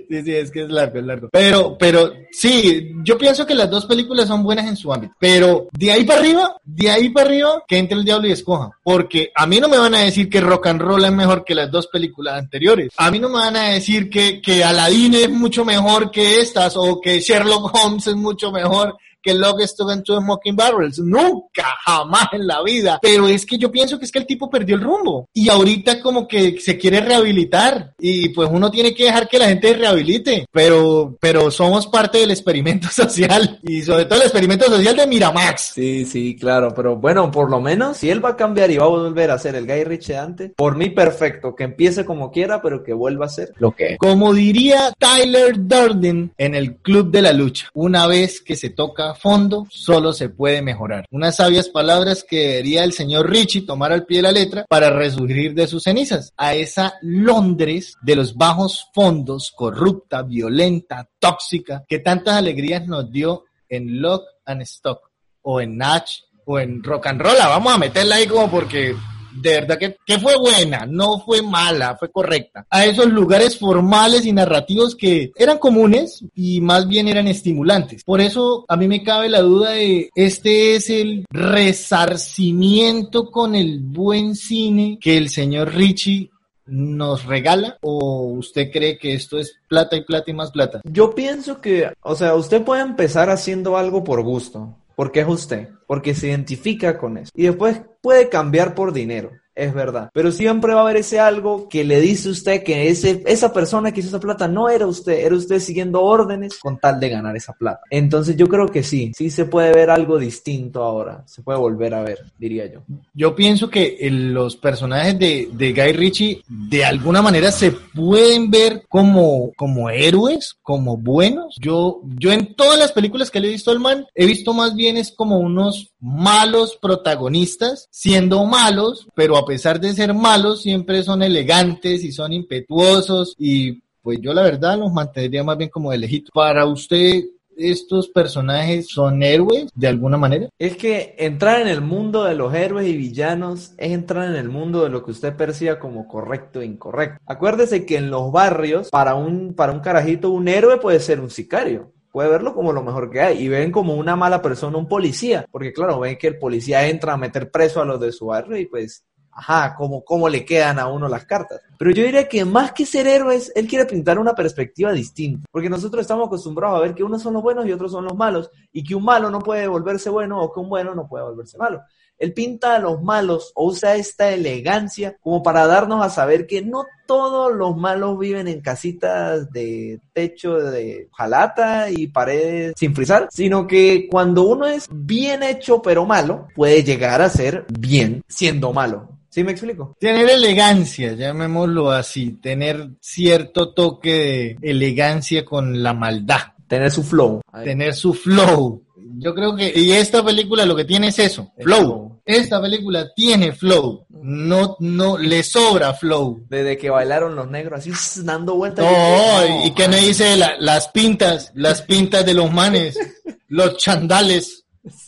Sí, 0.10 0.24
sí, 0.24 0.36
es 0.36 0.52
que 0.52 0.64
es 0.64 0.70
largo, 0.70 1.00
es 1.00 1.06
largo. 1.06 1.30
Pero, 1.32 1.78
pero, 1.78 2.12
sí, 2.32 2.92
yo 3.04 3.18
pienso 3.18 3.46
que 3.46 3.56
las 3.56 3.70
dos 3.70 3.86
películas 3.86 4.28
son 4.28 4.44
buenas 4.44 4.68
en 4.68 4.76
su 4.76 4.92
ámbito. 4.92 5.14
Pero 5.20 5.68
de 5.72 5.92
ahí 5.92 6.04
para 6.04 6.20
arriba, 6.20 6.56
de 6.64 6.90
ahí 6.90 7.10
para 7.10 7.28
arriba, 7.28 7.64
que 7.68 7.78
entre 7.78 7.98
el 7.98 8.06
diablo 8.06 8.28
y 8.28 8.32
escoja. 8.32 8.72
Porque 8.84 9.32
a 9.36 9.46
mí 9.46 9.60
no 9.60 9.68
me 9.68 9.78
van 9.78 9.96
a 9.96 10.02
decir 10.02 10.30
que 10.30 10.42
Rock 10.42 10.68
and 10.68 10.82
Roll 10.82 11.06
es 11.06 11.12
mejor 11.12 11.44
que 11.44 11.56
las 11.56 11.72
dos 11.72 11.88
películas 11.88 12.38
anteriores. 12.38 12.92
A 12.98 13.12
mí 13.12 13.20
no 13.20 13.30
me 13.30 13.40
van 13.40 13.56
a 13.56 13.70
decir 13.70 14.10
que, 14.10 14.42
que 14.42 14.64
Aladdin 14.64 15.16
es 15.16 15.30
mucho 15.30 15.66
mejor 15.66 16.12
que 16.12 16.42
estas 16.42 16.76
o 16.78 17.00
que 17.02 17.20
Sherlock 17.20 17.74
Holmes 17.74 18.08
es 18.08 18.16
mucho 18.16 18.52
mejor 18.52 18.98
que 19.26 19.34
Log 19.34 19.60
Stock 19.62 19.90
and 19.90 20.04
Two 20.04 20.22
Smoking 20.22 20.56
Barrels. 20.56 21.00
Nunca, 21.00 21.66
jamás 21.84 22.28
en 22.32 22.46
la 22.46 22.62
vida. 22.62 23.00
Pero 23.02 23.28
es 23.28 23.44
que 23.44 23.58
yo 23.58 23.72
pienso 23.72 23.98
que 23.98 24.06
es 24.06 24.12
que 24.12 24.20
el 24.20 24.28
tipo 24.28 24.52
perdió 24.52 24.76
el 24.76 24.84
rumbo. 24.84 25.28
Y 25.34 25.50
ahorita 25.50 26.00
como 26.00 26.28
que 26.28 26.60
se 26.62 26.78
quiere 26.78 27.02
rehabilitar. 27.02 27.96
Y 28.00 28.30
pues 28.30 28.48
uno 28.52 28.70
tiene 28.70 28.94
que 28.94 29.06
dejar 29.06 29.28
que 29.28 29.40
la 29.40 29.48
gente 29.48 29.74
rehabilite. 29.74 30.46
Pero, 30.52 31.18
pero 31.20 31.50
somos 31.50 31.88
parte 31.88 32.20
del 32.20 32.30
experimento 32.30 32.88
social. 32.92 33.60
Y 33.64 33.82
sobre 33.82 34.06
todo 34.06 34.20
el 34.20 34.26
experimento 34.26 34.66
social 34.68 34.96
de 34.96 35.08
Miramax. 35.08 35.72
Sí, 35.74 36.06
sí, 36.06 36.36
claro, 36.36 36.72
pero 36.76 36.96
bueno, 36.96 37.32
por 37.32 37.50
lo 37.50 37.60
menos 37.60 37.98
si 37.98 38.12
él 38.12 38.24
va 38.24 38.30
a 38.30 38.36
cambiar 38.36 38.70
y 38.70 38.78
va 38.78 38.86
a 38.86 38.90
volver 38.90 39.32
a 39.32 39.40
ser 39.40 39.56
el 39.56 39.66
Guy 39.66 39.84
Ritchie 39.86 40.14
de 40.14 40.20
antes, 40.20 40.52
por 40.56 40.78
mí 40.78 40.92
perfecto, 40.92 41.56
que 41.56 41.64
empiece 41.64 42.06
como 42.06 42.32
quiera, 42.32 42.62
pero 42.62 42.84
que 42.84 42.94
vuelva 42.94 43.26
a 43.26 43.30
ser 43.30 43.54
lo 43.58 43.72
que 43.72 43.94
es. 43.94 43.98
Como 43.98 44.36
diría 44.36 44.94
Tyler 45.00 45.56
Durden 45.58 46.32
en 46.38 46.54
el 46.54 46.76
Club 46.76 47.10
de 47.10 47.24
la 47.24 47.34
Lucha, 47.34 47.70
una 47.74 48.06
vez 48.06 48.42
que 48.42 48.56
se 48.56 48.70
toca 48.70 49.15
fondo, 49.16 49.66
solo 49.70 50.14
se 50.14 50.30
puede 50.30 50.62
mejorar. 50.62 51.06
Unas 51.12 51.38
sabias 51.38 51.70
palabras 51.70 52.24
que 52.24 52.48
debería 52.48 52.84
el 52.84 52.94
señor 52.94 53.30
Richie 53.30 53.66
tomar 53.66 53.92
al 53.92 54.06
pie 54.06 54.18
de 54.18 54.24
la 54.24 54.32
letra 54.32 54.66
para 54.70 54.90
resurgir 54.90 55.54
de 55.54 55.68
sus 55.68 55.84
cenizas. 55.84 56.34
A 56.38 56.54
esa 56.54 56.96
Londres 57.02 57.96
de 58.02 58.16
los 58.16 58.36
bajos 58.36 58.88
fondos, 58.94 59.52
corrupta, 59.56 60.22
violenta, 60.22 61.10
tóxica, 61.20 61.84
que 61.88 62.00
tantas 62.00 62.36
alegrías 62.36 62.86
nos 62.88 63.12
dio 63.12 63.46
en 63.70 64.02
Lock 64.02 64.24
and 64.46 64.62
Stock 64.62 65.10
o 65.42 65.62
en 65.62 65.78
Natch 65.78 66.22
o 66.46 66.60
en 66.60 66.84
Rock 66.84 67.08
and 67.08 67.22
Roll. 67.22 67.38
Vamos 67.38 67.74
a 67.74 67.78
meterla 67.78 68.16
ahí 68.16 68.28
como 68.28 68.50
porque 68.50 68.96
de 69.42 69.52
verdad 69.52 69.78
que, 69.78 69.98
que 70.06 70.20
fue 70.20 70.38
buena, 70.38 70.86
no 70.86 71.20
fue 71.20 71.42
mala, 71.42 71.96
fue 71.98 72.10
correcta. 72.10 72.66
A 72.70 72.86
esos 72.86 73.08
lugares 73.08 73.58
formales 73.58 74.26
y 74.26 74.32
narrativos 74.32 74.96
que 74.96 75.32
eran 75.36 75.58
comunes 75.58 76.24
y 76.36 76.62
más 76.62 76.88
bien 76.88 77.08
eran 77.08 77.28
estimulantes. 77.28 78.04
Por 78.04 78.22
eso 78.22 78.66
a 78.68 78.76
mí 78.76 78.88
me 78.88 79.04
cabe 79.04 79.30
la 79.30 79.42
duda 79.42 79.72
de 79.72 80.10
este 80.16 80.76
es 80.76 80.90
el 80.90 81.26
resarcimiento 81.30 83.32
con 83.32 83.56
el 83.56 83.80
buen 83.80 84.36
cine 84.36 84.98
que 85.02 85.18
el 85.18 85.30
señor 85.30 85.74
Richie 85.74 86.30
nos 86.68 87.26
regala 87.26 87.78
o 87.82 88.34
usted 88.38 88.72
cree 88.72 88.98
que 88.98 89.14
esto 89.14 89.38
es 89.38 89.56
plata 89.68 89.96
y 89.96 90.04
plata 90.04 90.32
y 90.32 90.34
más 90.34 90.52
plata? 90.52 90.82
Yo 90.84 91.14
pienso 91.14 91.62
que, 91.62 91.92
o 92.02 92.16
sea, 92.16 92.36
usted 92.36 92.64
puede 92.64 92.82
empezar 92.82 93.30
haciendo 93.30 93.78
algo 93.78 94.04
por 94.04 94.24
gusto, 94.24 94.76
porque 94.96 95.22
es 95.22 95.28
usted, 95.28 95.70
porque 95.88 96.16
se 96.16 96.28
identifica 96.28 96.98
con 96.98 97.18
eso. 97.18 97.32
Y 97.36 97.44
después 97.44 97.82
puede 98.02 98.30
cambiar 98.30 98.76
por 98.76 98.94
dinero 98.94 99.32
es 99.56 99.74
verdad. 99.74 100.10
Pero 100.14 100.32
siempre 100.32 100.74
va 100.74 100.82
a 100.82 100.84
haber 100.84 100.98
ese 100.98 101.20
algo 101.20 101.70
que 101.70 101.84
le 101.84 102.02
dice 102.02 102.30
usted 102.30 102.64
que 102.64 102.90
ese, 102.90 103.24
esa 103.26 103.54
persona 103.54 103.92
que 103.92 104.02
hizo 104.02 104.10
esa 104.10 104.20
plata 104.20 104.48
no 104.48 104.70
era 104.70 104.86
usted, 104.86 105.26
era 105.26 105.36
usted 105.36 105.60
siguiendo 105.60 106.02
órdenes 106.02 106.58
con 106.60 106.78
tal 106.78 107.00
de 107.00 107.10
ganar 107.10 107.36
esa 107.36 107.54
plata. 107.54 107.82
Entonces 107.90 108.36
yo 108.36 108.48
creo 108.48 108.68
que 108.68 108.84
sí, 108.84 109.12
sí 109.16 109.30
se 109.30 109.46
puede 109.46 109.74
ver 109.74 109.90
algo 109.90 110.20
distinto 110.20 110.84
ahora, 110.84 111.24
se 111.26 111.42
puede 111.42 111.58
volver 111.60 111.94
a 111.94 112.02
ver, 112.04 112.20
diría 112.38 112.66
yo. 112.72 112.82
Yo 113.14 113.36
pienso 113.36 113.70
que 113.70 113.98
el- 114.02 114.34
los 114.34 114.56
personajes 114.58 115.18
de, 115.18 115.50
de 115.54 115.74
Guy 115.74 115.94
Ritchie 115.94 116.44
de 116.48 116.84
alguna 116.84 117.22
manera 117.22 117.52
se 117.52 117.72
pueden 117.72 118.52
ver 118.52 118.84
como, 118.90 119.52
como 119.56 119.90
héroes, 119.90 120.56
como 120.62 120.98
buenos. 120.98 121.56
Yo, 121.62 122.02
yo 122.18 122.32
en 122.32 122.56
todas 122.56 122.78
las 122.78 122.92
películas 122.92 123.32
que 123.32 123.40
le 123.40 123.48
he 123.48 123.52
visto 123.52 123.72
al 123.72 123.80
man, 123.80 124.06
he 124.14 124.26
visto 124.26 124.54
más 124.54 124.76
bien 124.76 124.98
es 124.98 125.12
como 125.12 125.38
unos 125.40 125.92
malos 126.00 126.78
protagonistas, 126.82 127.88
siendo 127.92 128.46
malos, 128.46 129.08
pero 129.16 129.38
a 129.38 129.45
pesar 129.46 129.80
de 129.80 129.94
ser 129.94 130.14
malos, 130.14 130.62
siempre 130.62 131.04
son 131.04 131.24
elegantes 131.24 132.04
y 132.04 132.12
son 132.12 132.34
impetuosos 132.34 133.36
y 133.38 133.82
pues 134.02 134.20
yo 134.22 134.34
la 134.34 134.44
verdad 134.44 134.78
los 134.78 134.94
mantendría 134.94 135.44
más 135.44 135.58
bien 135.58 135.70
como 135.70 135.92
de 135.92 135.98
lejito. 135.98 136.32
Para 136.32 136.66
usted, 136.66 137.24
¿estos 137.58 138.10
personajes 138.10 138.88
son 138.88 139.24
héroes 139.24 139.68
de 139.74 139.88
alguna 139.88 140.18
manera? 140.18 140.50
Es 140.60 140.78
que 140.78 141.16
entrar 141.18 141.62
en 141.62 141.68
el 141.68 141.82
mundo 141.82 142.24
de 142.24 142.36
los 142.36 142.54
héroes 142.54 142.88
y 142.88 142.96
villanos 142.96 143.74
es 143.78 143.92
entrar 143.92 144.30
en 144.30 144.36
el 144.36 144.50
mundo 144.50 144.84
de 144.84 144.90
lo 144.90 145.04
que 145.04 145.12
usted 145.12 145.36
perciba 145.36 145.80
como 145.80 146.08
correcto 146.08 146.62
e 146.62 146.66
incorrecto. 146.66 147.20
Acuérdese 147.26 147.86
que 147.86 147.98
en 147.98 148.12
los 148.12 148.32
barrios, 148.32 148.90
para 148.90 149.16
un, 149.16 149.56
para 149.56 149.72
un 149.72 149.80
carajito, 149.80 150.30
un 150.30 150.48
héroe 150.48 150.78
puede 150.78 151.00
ser 151.00 151.20
un 151.20 151.30
sicario. 151.30 151.92
Puede 152.12 152.30
verlo 152.30 152.54
como 152.54 152.72
lo 152.72 152.82
mejor 152.82 153.10
que 153.10 153.20
hay 153.20 153.40
y 153.40 153.50
ven 153.50 153.72
como 153.72 153.96
una 153.96 154.16
mala 154.16 154.42
persona 154.42 154.78
un 154.78 154.88
policía, 154.88 155.46
porque 155.52 155.74
claro, 155.74 156.00
ven 156.00 156.18
que 156.18 156.28
el 156.28 156.38
policía 156.38 156.88
entra 156.88 157.12
a 157.14 157.18
meter 157.18 157.52
preso 157.52 157.82
a 157.82 157.86
los 157.86 158.00
de 158.00 158.14
su 158.14 158.28
barrio 158.28 158.56
y 158.58 158.68
pues, 158.68 159.04
ajá, 159.36 159.76
cómo, 159.76 160.04
cómo 160.04 160.30
le 160.30 160.46
quedan 160.46 160.80
a 160.80 160.88
uno 160.88 161.08
las 161.08 161.26
cartas. 161.26 161.62
Pero 161.78 161.92
yo 161.92 162.04
diría 162.04 162.28
que 162.28 162.46
más 162.46 162.72
que 162.72 162.86
ser 162.86 163.06
héroes, 163.06 163.52
él 163.54 163.68
quiere 163.68 163.86
pintar 163.86 164.18
una 164.18 164.34
perspectiva 164.34 164.94
distinta, 164.94 165.46
porque 165.52 165.70
nosotros 165.70 166.02
estamos 166.02 166.28
acostumbrados 166.28 166.78
a 166.78 166.82
ver 166.82 166.96
que 166.96 167.04
unos 167.04 167.22
son 167.22 167.34
los 167.34 167.44
buenos 167.44 167.66
y 167.68 167.74
otros 167.74 167.92
son 167.92 168.06
los 168.06 168.16
malos, 168.16 168.50
y 168.72 168.84
que 168.84 168.96
un 168.96 169.04
malo 169.04 169.30
no 169.30 169.40
puede 169.40 169.68
volverse 169.68 170.10
bueno 170.10 170.42
o 170.42 170.54
que 170.54 170.60
un 170.62 170.70
bueno 170.70 170.96
no 170.96 171.08
puede 171.08 171.26
volverse 171.26 171.58
malo. 171.58 171.84
Él 172.18 172.34
pinta 172.34 172.76
a 172.76 172.80
los 172.80 173.04
malos 173.04 173.52
o 173.56 173.66
usa 173.66 173.96
esta 173.96 174.30
elegancia 174.30 175.18
como 175.20 175.44
para 175.44 175.68
darnos 175.68 176.02
a 176.02 176.10
saber 176.10 176.48
que 176.48 176.62
no 176.62 176.86
todos 177.06 177.54
los 177.54 177.76
malos 177.76 178.18
viven 178.18 178.48
en 178.48 178.62
casitas 178.62 179.52
de 179.52 180.00
techo 180.14 180.56
de 180.56 181.10
jalata 181.12 181.90
y 181.90 182.08
paredes 182.08 182.74
sin 182.78 182.96
frizar, 182.96 183.28
sino 183.32 183.68
que 183.68 184.08
cuando 184.10 184.44
uno 184.44 184.66
es 184.66 184.88
bien 184.90 185.44
hecho 185.44 185.82
pero 185.82 186.06
malo, 186.06 186.48
puede 186.56 186.84
llegar 186.84 187.22
a 187.22 187.30
ser 187.30 187.66
bien 187.78 188.24
siendo 188.30 188.72
malo. 188.72 189.15
¿Sí 189.36 189.44
me 189.44 189.52
explico? 189.52 189.98
Tener 190.00 190.30
elegancia, 190.30 191.12
llamémoslo 191.12 191.92
así, 191.92 192.38
tener 192.42 192.92
cierto 193.02 193.74
toque 193.74 194.56
de 194.62 194.72
elegancia 194.72 195.44
con 195.44 195.84
la 195.84 195.94
maldad, 195.94 196.40
Tener 196.70 196.90
su 196.90 197.04
flow. 197.04 197.42
tener 197.66 197.94
su 197.94 198.14
flow. 198.14 198.82
Yo 199.18 199.36
creo 199.36 199.54
que, 199.54 199.74
y 199.76 199.92
esta 199.92 200.24
película 200.24 200.66
lo 200.66 200.74
que 200.74 200.86
tiene 200.86 201.08
es 201.10 201.20
eso, 201.20 201.52
flow. 201.62 201.78
flow. 201.82 202.22
Esta 202.26 202.62
película 202.62 203.12
tiene 203.14 203.52
flow, 203.52 204.06
no, 204.10 204.78
no, 204.80 205.18
le 205.18 205.44
sobra 205.44 205.94
flow. 205.94 206.46
Desde 206.50 206.78
que 206.78 206.90
bailaron 206.90 207.36
los 207.36 207.50
negros 207.50 207.86
así 207.86 208.22
dando 208.24 208.56
vueltas. 208.56 208.86
No, 208.86 209.66
y 209.66 209.72
que 209.72 209.90
me 209.90 209.98
dice 209.98 210.38
la- 210.38 210.56
las 210.60 210.88
pintas, 210.88 211.52
las 211.56 211.82
pintas 211.82 212.26
de 212.26 212.34
los 212.36 212.50
manes, 212.54 212.98
los 213.50 213.76
chandales 213.78 214.64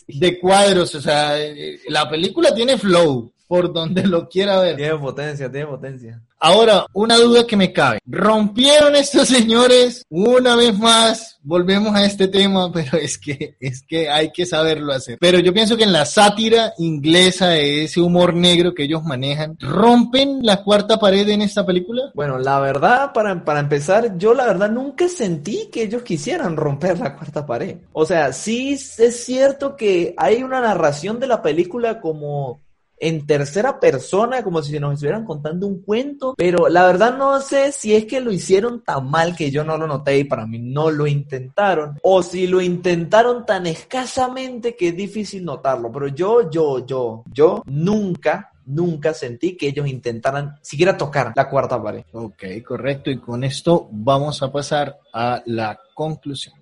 de 0.06 0.38
cuadros, 0.38 0.94
o 0.94 1.00
sea, 1.00 1.40
eh, 1.42 1.78
la 1.88 2.06
película 2.10 2.54
tiene 2.54 2.76
flow 2.76 3.32
por 3.48 3.72
donde 3.72 4.06
lo 4.06 4.28
quiera 4.28 4.60
ver. 4.60 4.76
Tiene 4.76 4.96
potencia, 4.96 5.50
tiene 5.50 5.66
potencia. 5.66 6.22
Ahora, 6.40 6.86
una 6.92 7.16
duda 7.16 7.44
que 7.46 7.56
me 7.56 7.72
cabe. 7.72 7.98
Rompieron 8.06 8.94
estos 8.94 9.26
señores 9.28 10.04
una 10.08 10.54
vez 10.54 10.78
más. 10.78 11.38
Volvemos 11.42 11.96
a 11.96 12.04
este 12.04 12.28
tema, 12.28 12.70
pero 12.72 12.96
es 12.98 13.18
que, 13.18 13.56
es 13.58 13.82
que 13.82 14.08
hay 14.08 14.30
que 14.30 14.46
saberlo 14.46 14.92
hacer. 14.92 15.18
Pero 15.18 15.40
yo 15.40 15.52
pienso 15.52 15.76
que 15.76 15.84
en 15.84 15.92
la 15.92 16.04
sátira 16.04 16.74
inglesa 16.78 17.48
de 17.48 17.84
ese 17.84 18.00
humor 18.00 18.34
negro 18.34 18.74
que 18.74 18.84
ellos 18.84 19.02
manejan, 19.02 19.56
¿rompen 19.58 20.40
la 20.42 20.62
cuarta 20.62 20.98
pared 20.98 21.28
en 21.28 21.42
esta 21.42 21.66
película? 21.66 22.12
Bueno, 22.14 22.38
la 22.38 22.60
verdad, 22.60 23.12
para, 23.12 23.44
para 23.44 23.60
empezar, 23.60 24.16
yo 24.18 24.34
la 24.34 24.46
verdad 24.46 24.70
nunca 24.70 25.08
sentí 25.08 25.68
que 25.72 25.84
ellos 25.84 26.02
quisieran 26.02 26.56
romper 26.56 26.98
la 26.98 27.16
cuarta 27.16 27.46
pared. 27.46 27.78
O 27.92 28.04
sea, 28.04 28.32
sí 28.32 28.74
es 28.74 29.24
cierto 29.24 29.74
que 29.74 30.14
hay 30.16 30.42
una 30.42 30.60
narración 30.60 31.18
de 31.18 31.26
la 31.26 31.42
película 31.42 32.00
como 32.00 32.60
en 33.00 33.26
tercera 33.26 33.80
persona, 33.80 34.42
como 34.42 34.62
si 34.62 34.78
nos 34.78 34.94
estuvieran 34.94 35.24
contando 35.24 35.66
un 35.66 35.82
cuento, 35.82 36.34
pero 36.36 36.68
la 36.68 36.86
verdad 36.86 37.16
no 37.16 37.40
sé 37.40 37.72
si 37.72 37.94
es 37.94 38.04
que 38.06 38.20
lo 38.20 38.32
hicieron 38.32 38.82
tan 38.82 39.10
mal 39.10 39.36
que 39.36 39.50
yo 39.50 39.64
no 39.64 39.76
lo 39.76 39.86
noté 39.86 40.18
y 40.18 40.24
para 40.24 40.46
mí 40.46 40.58
no 40.58 40.90
lo 40.90 41.06
intentaron, 41.06 41.98
o 42.02 42.22
si 42.22 42.46
lo 42.46 42.60
intentaron 42.60 43.44
tan 43.46 43.66
escasamente 43.66 44.76
que 44.76 44.88
es 44.88 44.96
difícil 44.96 45.44
notarlo, 45.44 45.90
pero 45.92 46.08
yo, 46.08 46.50
yo, 46.50 46.84
yo, 46.86 47.24
yo 47.32 47.62
nunca 47.66 48.52
nunca 48.68 49.14
sentí 49.14 49.56
que 49.56 49.68
ellos 49.68 49.88
intentaran 49.88 50.58
siquiera 50.62 50.96
tocar 50.96 51.32
la 51.34 51.48
cuarta 51.48 51.82
pared. 51.82 52.04
Ok, 52.12 52.44
correcto. 52.66 53.10
Y 53.10 53.18
con 53.18 53.42
esto 53.42 53.88
vamos 53.90 54.42
a 54.42 54.52
pasar 54.52 54.98
a 55.12 55.42
la 55.46 55.78
conclusión. 55.94 56.57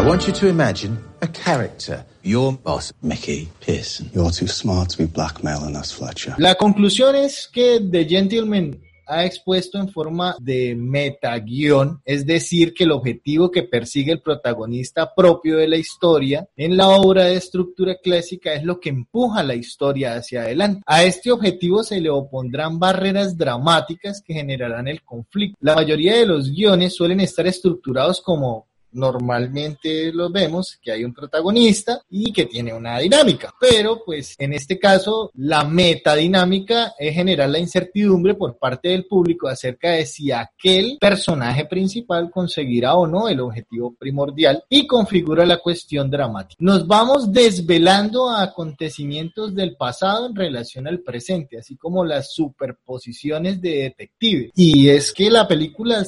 I 0.00 0.02
want 0.02 0.26
you 0.26 0.32
to 0.32 0.48
imagine 0.48 0.98
a 1.20 1.28
character. 1.28 2.06
Your 2.22 2.54
boss, 2.54 2.90
Mickey 3.02 3.50
Pearson. 3.60 4.10
You're 4.14 4.30
too 4.30 4.46
smart 4.46 4.88
to 4.90 4.96
be 4.96 5.04
blackmailing 5.04 5.76
us, 5.76 5.92
Fletcher. 5.92 6.36
La 6.38 6.54
conclusión 6.54 7.14
es 7.16 7.46
que 7.52 7.80
The 7.80 8.06
Gentleman 8.06 8.80
ha 9.06 9.26
expuesto 9.26 9.76
en 9.78 9.90
forma 9.90 10.36
de 10.40 10.74
metaguión, 10.74 12.00
es 12.06 12.24
decir, 12.24 12.72
que 12.72 12.84
el 12.84 12.92
objetivo 12.92 13.50
que 13.50 13.64
persigue 13.64 14.12
el 14.12 14.22
protagonista 14.22 15.14
propio 15.14 15.58
de 15.58 15.68
la 15.68 15.76
historia 15.76 16.48
en 16.56 16.78
la 16.78 16.88
obra 16.88 17.24
de 17.24 17.34
estructura 17.34 17.96
clásica 18.02 18.54
es 18.54 18.64
lo 18.64 18.80
que 18.80 18.88
empuja 18.88 19.42
la 19.42 19.54
historia 19.54 20.14
hacia 20.14 20.42
adelante. 20.42 20.80
A 20.86 21.02
este 21.04 21.30
objetivo 21.30 21.82
se 21.82 22.00
le 22.00 22.08
opondrán 22.08 22.78
barreras 22.78 23.36
dramáticas 23.36 24.22
que 24.24 24.32
generarán 24.32 24.88
el 24.88 25.02
conflicto. 25.02 25.58
La 25.60 25.74
mayoría 25.74 26.16
de 26.16 26.26
los 26.26 26.50
guiones 26.50 26.94
suelen 26.94 27.20
estar 27.20 27.46
estructurados 27.46 28.22
como 28.22 28.69
normalmente 28.92 30.12
lo 30.12 30.30
vemos 30.30 30.78
que 30.82 30.92
hay 30.92 31.04
un 31.04 31.14
protagonista 31.14 32.02
y 32.10 32.32
que 32.32 32.46
tiene 32.46 32.72
una 32.72 32.98
dinámica, 32.98 33.54
pero 33.60 34.02
pues 34.04 34.34
en 34.38 34.52
este 34.52 34.78
caso 34.78 35.30
la 35.34 35.64
metadinámica 35.64 36.94
es 36.98 37.14
generar 37.14 37.48
la 37.50 37.58
incertidumbre 37.58 38.34
por 38.34 38.58
parte 38.58 38.88
del 38.88 39.06
público 39.06 39.48
acerca 39.48 39.90
de 39.90 40.06
si 40.06 40.32
aquel 40.32 40.98
personaje 41.00 41.64
principal 41.66 42.30
conseguirá 42.30 42.94
o 42.94 43.06
no 43.06 43.28
el 43.28 43.40
objetivo 43.40 43.94
primordial 43.98 44.64
y 44.68 44.86
configura 44.86 45.46
la 45.46 45.58
cuestión 45.58 46.10
dramática. 46.10 46.56
Nos 46.58 46.86
vamos 46.86 47.32
desvelando 47.32 48.28
a 48.28 48.42
acontecimientos 48.42 49.54
del 49.54 49.76
pasado 49.76 50.26
en 50.26 50.36
relación 50.36 50.86
al 50.86 51.00
presente, 51.00 51.58
así 51.58 51.76
como 51.76 52.04
las 52.04 52.32
superposiciones 52.32 53.60
de 53.60 53.82
detectives. 53.82 54.50
Y 54.54 54.88
es 54.88 55.12
que 55.12 55.30
la 55.30 55.46
película 55.46 56.04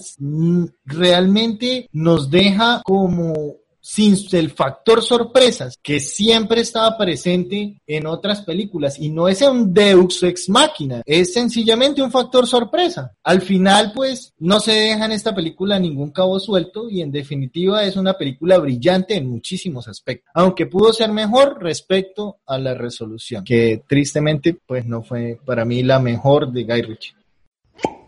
realmente 0.85 1.89
nos 1.93 2.31
deja 2.31 2.72
como 2.85 3.57
sin 3.83 4.17
el 4.31 4.51
factor 4.51 5.03
sorpresas 5.03 5.77
que 5.83 5.99
siempre 5.99 6.61
estaba 6.61 6.97
presente 6.97 7.81
en 7.87 8.07
otras 8.07 8.43
películas 8.43 8.99
y 8.99 9.11
no 9.11 9.29
es 9.29 9.43
un 9.43 9.75
Deus 9.75 10.23
ex 10.23 10.49
máquina, 10.49 11.03
es 11.05 11.35
sencillamente 11.35 12.01
un 12.01 12.13
factor 12.13 12.47
sorpresa. 12.47 13.13
Al 13.25 13.43
final 13.43 13.93
pues 13.93 14.33
no 14.39 14.61
se 14.61 14.73
deja 14.73 15.05
en 15.05 15.13
esta 15.13 15.35
película 15.35 15.81
ningún 15.81 16.13
cabo 16.13 16.39
suelto 16.39 16.89
y 16.89 17.03
en 17.03 17.11
definitiva 17.11 17.83
es 17.83 17.97
una 17.97 18.15
película 18.15 18.59
brillante 18.59 19.17
en 19.17 19.29
muchísimos 19.29 19.89
aspectos, 19.89 20.31
aunque 20.33 20.67
pudo 20.67 20.93
ser 20.93 21.11
mejor 21.11 21.61
respecto 21.61 22.39
a 22.47 22.59
la 22.59 22.75
resolución, 22.75 23.43
que 23.43 23.83
tristemente 23.89 24.57
pues 24.65 24.87
no 24.87 25.03
fue 25.03 25.41
para 25.45 25.65
mí 25.65 25.83
la 25.83 25.99
mejor 25.99 26.53
de 26.53 26.65
Guy 26.65 26.83
Ritchie. 26.83 27.17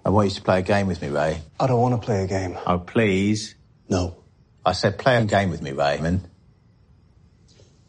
I 0.07 0.11
want 0.11 0.29
you 0.29 0.37
to 0.37 0.43
play 0.43 0.59
a 0.59 0.63
game 0.63 0.87
with 0.87 1.01
me, 1.01 1.09
Ray. 1.09 1.43
I 1.59 1.67
don't 1.67 1.81
want 1.81 1.95
to 1.95 2.07
play 2.07 2.25
a 2.25 2.27
game. 2.27 2.55
Oh, 2.67 2.79
please. 2.79 3.57
No. 3.89 4.24
I 4.67 4.73
said 4.73 4.97
play 4.97 5.17
a 5.17 5.25
game 5.25 5.51
with 5.51 5.61
me, 5.61 5.73
Raymond. 5.73 6.29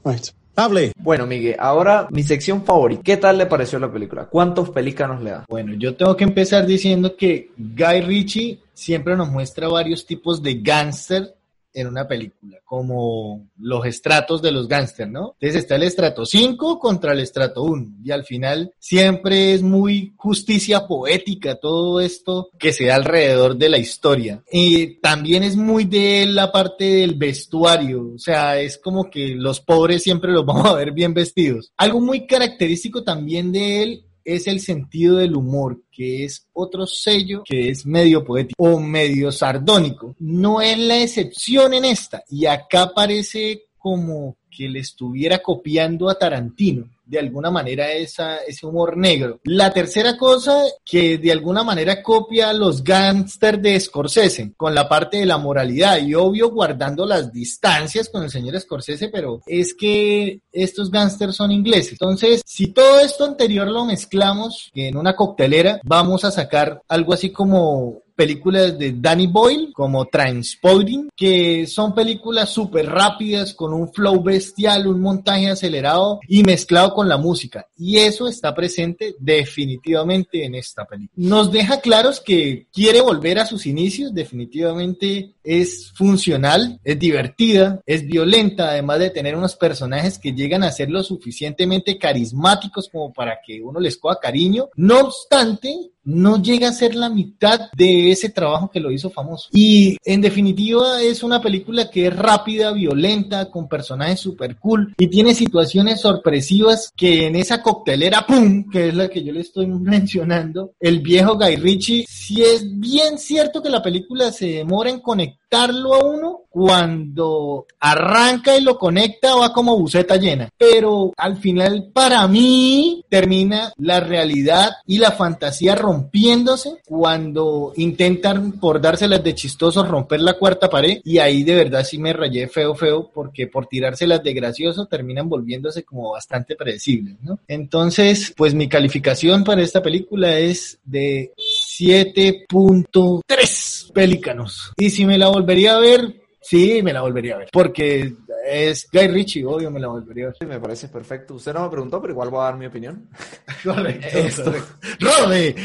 Right. 0.03 0.31
Lovely. 0.57 0.93
Bueno, 0.97 1.25
Miguel, 1.25 1.57
ahora 1.59 2.07
mi 2.11 2.23
sección 2.23 2.63
favorita. 2.63 3.03
¿Qué 3.03 3.17
tal 3.17 3.37
le 3.37 3.45
pareció 3.45 3.77
la 3.77 3.91
película? 3.91 4.25
¿Cuántos 4.25 4.69
pelícanos 4.69 5.21
le 5.21 5.31
da? 5.31 5.45
Bueno, 5.49 5.73
yo 5.73 5.95
tengo 5.95 6.15
que 6.15 6.23
empezar 6.23 6.65
diciendo 6.65 7.17
que 7.17 7.51
Guy 7.57 8.01
Ritchie 8.01 8.59
siempre 8.73 9.17
nos 9.17 9.29
muestra 9.29 9.67
varios 9.67 10.05
tipos 10.05 10.41
de 10.41 10.61
gángster 10.61 11.34
en 11.75 11.87
una 11.87 12.07
película, 12.07 12.57
como 12.63 13.49
los 13.57 13.85
estratos 13.85 14.41
de 14.41 14.51
los 14.51 14.67
gángsters, 14.67 15.11
¿no? 15.11 15.35
Entonces 15.39 15.61
está 15.61 15.75
el 15.75 15.83
estrato 15.83 16.25
5 16.25 16.79
contra 16.79 17.11
el 17.11 17.19
estrato 17.19 17.63
1 17.63 17.97
y 18.03 18.11
al 18.11 18.23
final 18.23 18.73
siempre 18.79 19.53
es 19.53 19.61
muy 19.61 20.13
justicia 20.15 20.87
poética 20.87 21.55
todo 21.55 21.99
esto 21.99 22.49
que 22.57 22.73
se 22.73 22.85
da 22.85 22.95
alrededor 22.95 23.57
de 23.57 23.69
la 23.69 23.77
historia. 23.77 24.43
Y 24.51 24.99
también 25.01 25.43
es 25.43 25.55
muy 25.55 25.83
de 25.83 26.25
la 26.27 26.51
parte 26.51 26.85
del 26.85 27.15
vestuario, 27.15 28.13
o 28.15 28.19
sea, 28.19 28.59
es 28.59 28.77
como 28.77 29.09
que 29.09 29.35
los 29.35 29.59
pobres 29.59 30.03
siempre 30.03 30.31
los 30.31 30.45
vamos 30.55 30.67
a 30.67 30.75
ver 30.75 30.91
bien 30.91 31.13
vestidos. 31.13 31.73
Algo 31.77 31.99
muy 31.99 32.25
característico 32.25 33.03
también 33.03 33.51
de 33.51 33.83
él 33.83 34.05
es 34.25 34.47
el 34.47 34.59
sentido 34.59 35.17
del 35.17 35.35
humor, 35.35 35.83
que 35.91 36.25
es 36.25 36.47
otro 36.51 36.85
sello 36.87 37.43
que 37.45 37.69
es 37.69 37.85
medio 37.85 38.25
poético 38.25 38.61
o 38.63 38.79
medio 38.79 39.31
sardónico. 39.31 40.15
No 40.19 40.61
es 40.61 40.77
la 40.77 41.01
excepción 41.01 41.73
en 41.73 41.85
esta. 41.85 42.23
Y 42.29 42.47
acá 42.47 42.91
parece 42.93 43.65
como 43.77 44.37
que 44.49 44.67
le 44.67 44.79
estuviera 44.79 45.39
copiando 45.39 46.09
a 46.09 46.17
Tarantino 46.17 46.89
de 47.05 47.19
alguna 47.19 47.51
manera 47.51 47.91
esa, 47.91 48.37
ese 48.37 48.65
humor 48.65 48.97
negro. 48.97 49.39
La 49.43 49.71
tercera 49.71 50.17
cosa 50.17 50.63
que 50.83 51.17
de 51.17 51.31
alguna 51.31 51.63
manera 51.63 52.01
copia 52.01 52.49
a 52.49 52.53
los 52.53 52.83
gángsters 52.83 53.61
de 53.61 53.79
Scorsese 53.79 54.53
con 54.57 54.73
la 54.73 54.87
parte 54.89 55.17
de 55.17 55.25
la 55.25 55.37
moralidad 55.37 55.99
y 55.99 56.15
obvio 56.15 56.49
guardando 56.49 57.05
las 57.05 57.31
distancias 57.31 58.09
con 58.09 58.23
el 58.23 58.29
señor 58.29 58.59
Scorsese, 58.59 59.09
pero 59.09 59.41
es 59.45 59.73
que 59.73 60.41
estos 60.51 60.91
gángsters 60.91 61.35
son 61.35 61.51
ingleses. 61.51 61.93
Entonces, 61.93 62.41
si 62.45 62.67
todo 62.67 62.99
esto 62.99 63.25
anterior 63.25 63.67
lo 63.67 63.85
mezclamos 63.85 64.71
en 64.73 64.97
una 64.97 65.15
coctelera, 65.15 65.79
vamos 65.83 66.23
a 66.23 66.31
sacar 66.31 66.81
algo 66.87 67.13
así 67.13 67.31
como 67.31 68.04
películas 68.15 68.77
de 68.77 68.93
Danny 68.97 69.27
Boyle 69.27 69.71
como 69.73 70.05
Transporting, 70.05 71.09
que 71.15 71.67
son 71.67 71.93
películas 71.93 72.49
súper 72.49 72.87
rápidas 72.87 73.53
con 73.53 73.73
un 73.73 73.91
flow 73.91 74.23
bestial, 74.23 74.87
un 74.87 75.01
montaje 75.01 75.49
acelerado 75.49 76.19
y 76.27 76.43
mezclado 76.43 76.93
con 76.93 77.09
la 77.09 77.17
música. 77.17 77.67
Y 77.77 77.97
eso 77.97 78.27
está 78.27 78.55
presente 78.55 79.15
definitivamente 79.19 80.45
en 80.45 80.55
esta 80.55 80.85
película. 80.85 81.11
Nos 81.15 81.51
deja 81.51 81.81
claros 81.81 82.21
que 82.21 82.67
quiere 82.73 83.01
volver 83.01 83.39
a 83.39 83.45
sus 83.45 83.65
inicios, 83.65 84.13
definitivamente 84.13 85.33
es 85.43 85.91
funcional, 85.91 86.79
es 86.83 86.97
divertida, 86.97 87.81
es 87.85 88.05
violenta, 88.05 88.69
además 88.69 88.99
de 88.99 89.09
tener 89.09 89.35
unos 89.35 89.55
personajes 89.55 90.17
que 90.17 90.33
llegan 90.33 90.63
a 90.63 90.71
ser 90.71 90.89
lo 90.89 91.03
suficientemente 91.03 91.97
carismáticos 91.97 92.89
como 92.89 93.13
para 93.13 93.39
que 93.45 93.61
uno 93.61 93.79
les 93.79 93.97
coja 93.97 94.19
cariño. 94.19 94.69
No 94.75 94.99
obstante, 95.01 95.91
no 96.05 96.41
llega 96.41 96.69
a 96.69 96.73
ser 96.73 96.95
la 96.95 97.09
mitad 97.09 97.71
de 97.75 98.11
ese 98.11 98.29
trabajo 98.29 98.69
que 98.71 98.79
lo 98.79 98.91
hizo 98.91 99.09
famoso. 99.09 99.49
Y 99.51 99.97
en 100.03 100.21
definitiva 100.21 101.01
es 101.01 101.23
una 101.23 101.41
película 101.41 101.89
que 101.89 102.07
es 102.07 102.15
rápida, 102.15 102.71
violenta, 102.71 103.49
con 103.49 103.67
personajes 103.67 104.19
super 104.19 104.57
cool 104.57 104.93
y 104.97 105.07
tiene 105.07 105.33
situaciones 105.33 106.01
sorpresivas 106.01 106.91
que 106.95 107.27
en 107.27 107.35
esa 107.35 107.61
coctelera, 107.61 108.25
¡pum!, 108.25 108.69
que 108.69 108.89
es 108.89 108.95
la 108.95 109.09
que 109.09 109.23
yo 109.23 109.33
le 109.33 109.41
estoy 109.41 109.67
mencionando, 109.67 110.71
el 110.79 110.99
viejo 110.99 111.35
Guy 111.37 111.55
Ritchie, 111.57 112.05
si 112.07 112.43
es 112.43 112.63
bien 112.79 113.17
cierto 113.17 113.61
que 113.61 113.69
la 113.69 113.81
película 113.81 114.31
se 114.31 114.47
demora 114.47 114.89
en 114.89 114.99
conectarlo 114.99 115.93
a 115.93 116.05
uno, 116.05 116.45
cuando 116.55 117.65
arranca 117.81 118.55
y 118.55 118.61
lo 118.61 118.77
conecta 118.77 119.35
va 119.35 119.51
como 119.51 119.77
buceta 119.77 120.15
llena. 120.15 120.49
Pero 120.57 121.11
al 121.17 121.35
final, 121.35 121.89
para 121.93 122.25
mí, 122.29 123.03
termina 123.09 123.73
la 123.75 123.99
realidad 123.99 124.71
y 124.87 124.99
la 124.99 125.11
fantasía 125.11 125.75
rompiéndose 125.95 126.77
cuando 126.85 127.73
intentan, 127.77 128.53
por 128.53 128.81
dárselas 128.81 129.23
de 129.23 129.33
chistosos, 129.33 129.87
romper 129.87 130.19
la 130.21 130.33
cuarta 130.33 130.69
pared. 130.69 130.99
Y 131.03 131.17
ahí 131.19 131.43
de 131.43 131.55
verdad 131.55 131.85
sí 131.85 131.97
me 131.97 132.13
rayé 132.13 132.47
feo, 132.47 132.75
feo, 132.75 133.09
porque 133.13 133.47
por 133.47 133.67
tirárselas 133.67 134.23
de 134.23 134.33
gracioso 134.33 134.87
terminan 134.87 135.29
volviéndose 135.29 135.83
como 135.83 136.11
bastante 136.11 136.55
predecibles, 136.55 137.15
¿no? 137.21 137.39
Entonces, 137.47 138.33
pues 138.35 138.53
mi 138.53 138.67
calificación 138.67 139.43
para 139.43 139.61
esta 139.61 139.81
película 139.81 140.37
es 140.37 140.79
de 140.83 141.31
7.3 141.37 143.91
pelícanos. 143.93 144.73
Y 144.77 144.89
si 144.89 145.05
me 145.05 145.17
la 145.17 145.29
volvería 145.29 145.75
a 145.75 145.79
ver, 145.79 146.25
Sí, 146.47 146.83
me 146.83 146.93
la 146.93 147.01
volvería 147.01 147.33
a 147.33 147.37
ver. 147.39 147.49
Porque 147.51 148.13
es 148.45 148.87
Guy 148.91 149.07
Ritchie, 149.07 149.45
obvio, 149.45 149.71
me 149.71 149.79
la 149.79 149.87
volvería 149.87 150.27
a 150.27 150.33
ver. 150.39 150.47
Me 150.47 150.59
parece 150.59 150.87
perfecto. 150.87 151.33
Usted 151.33 151.53
no 151.53 151.63
me 151.63 151.69
preguntó, 151.69 151.99
pero 151.99 152.13
igual 152.13 152.29
voy 152.29 152.41
a 152.41 152.43
dar 152.43 152.57
mi 152.57 152.67
opinión. 152.67 153.09
correcto, 153.63 154.53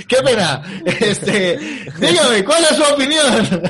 qué 0.09 0.17
pena. 0.25 0.63
Este, 0.85 1.59
dígame, 2.01 2.45
¿cuál 2.45 2.65
es 2.65 2.77
su 2.77 2.95
opinión? 2.95 3.63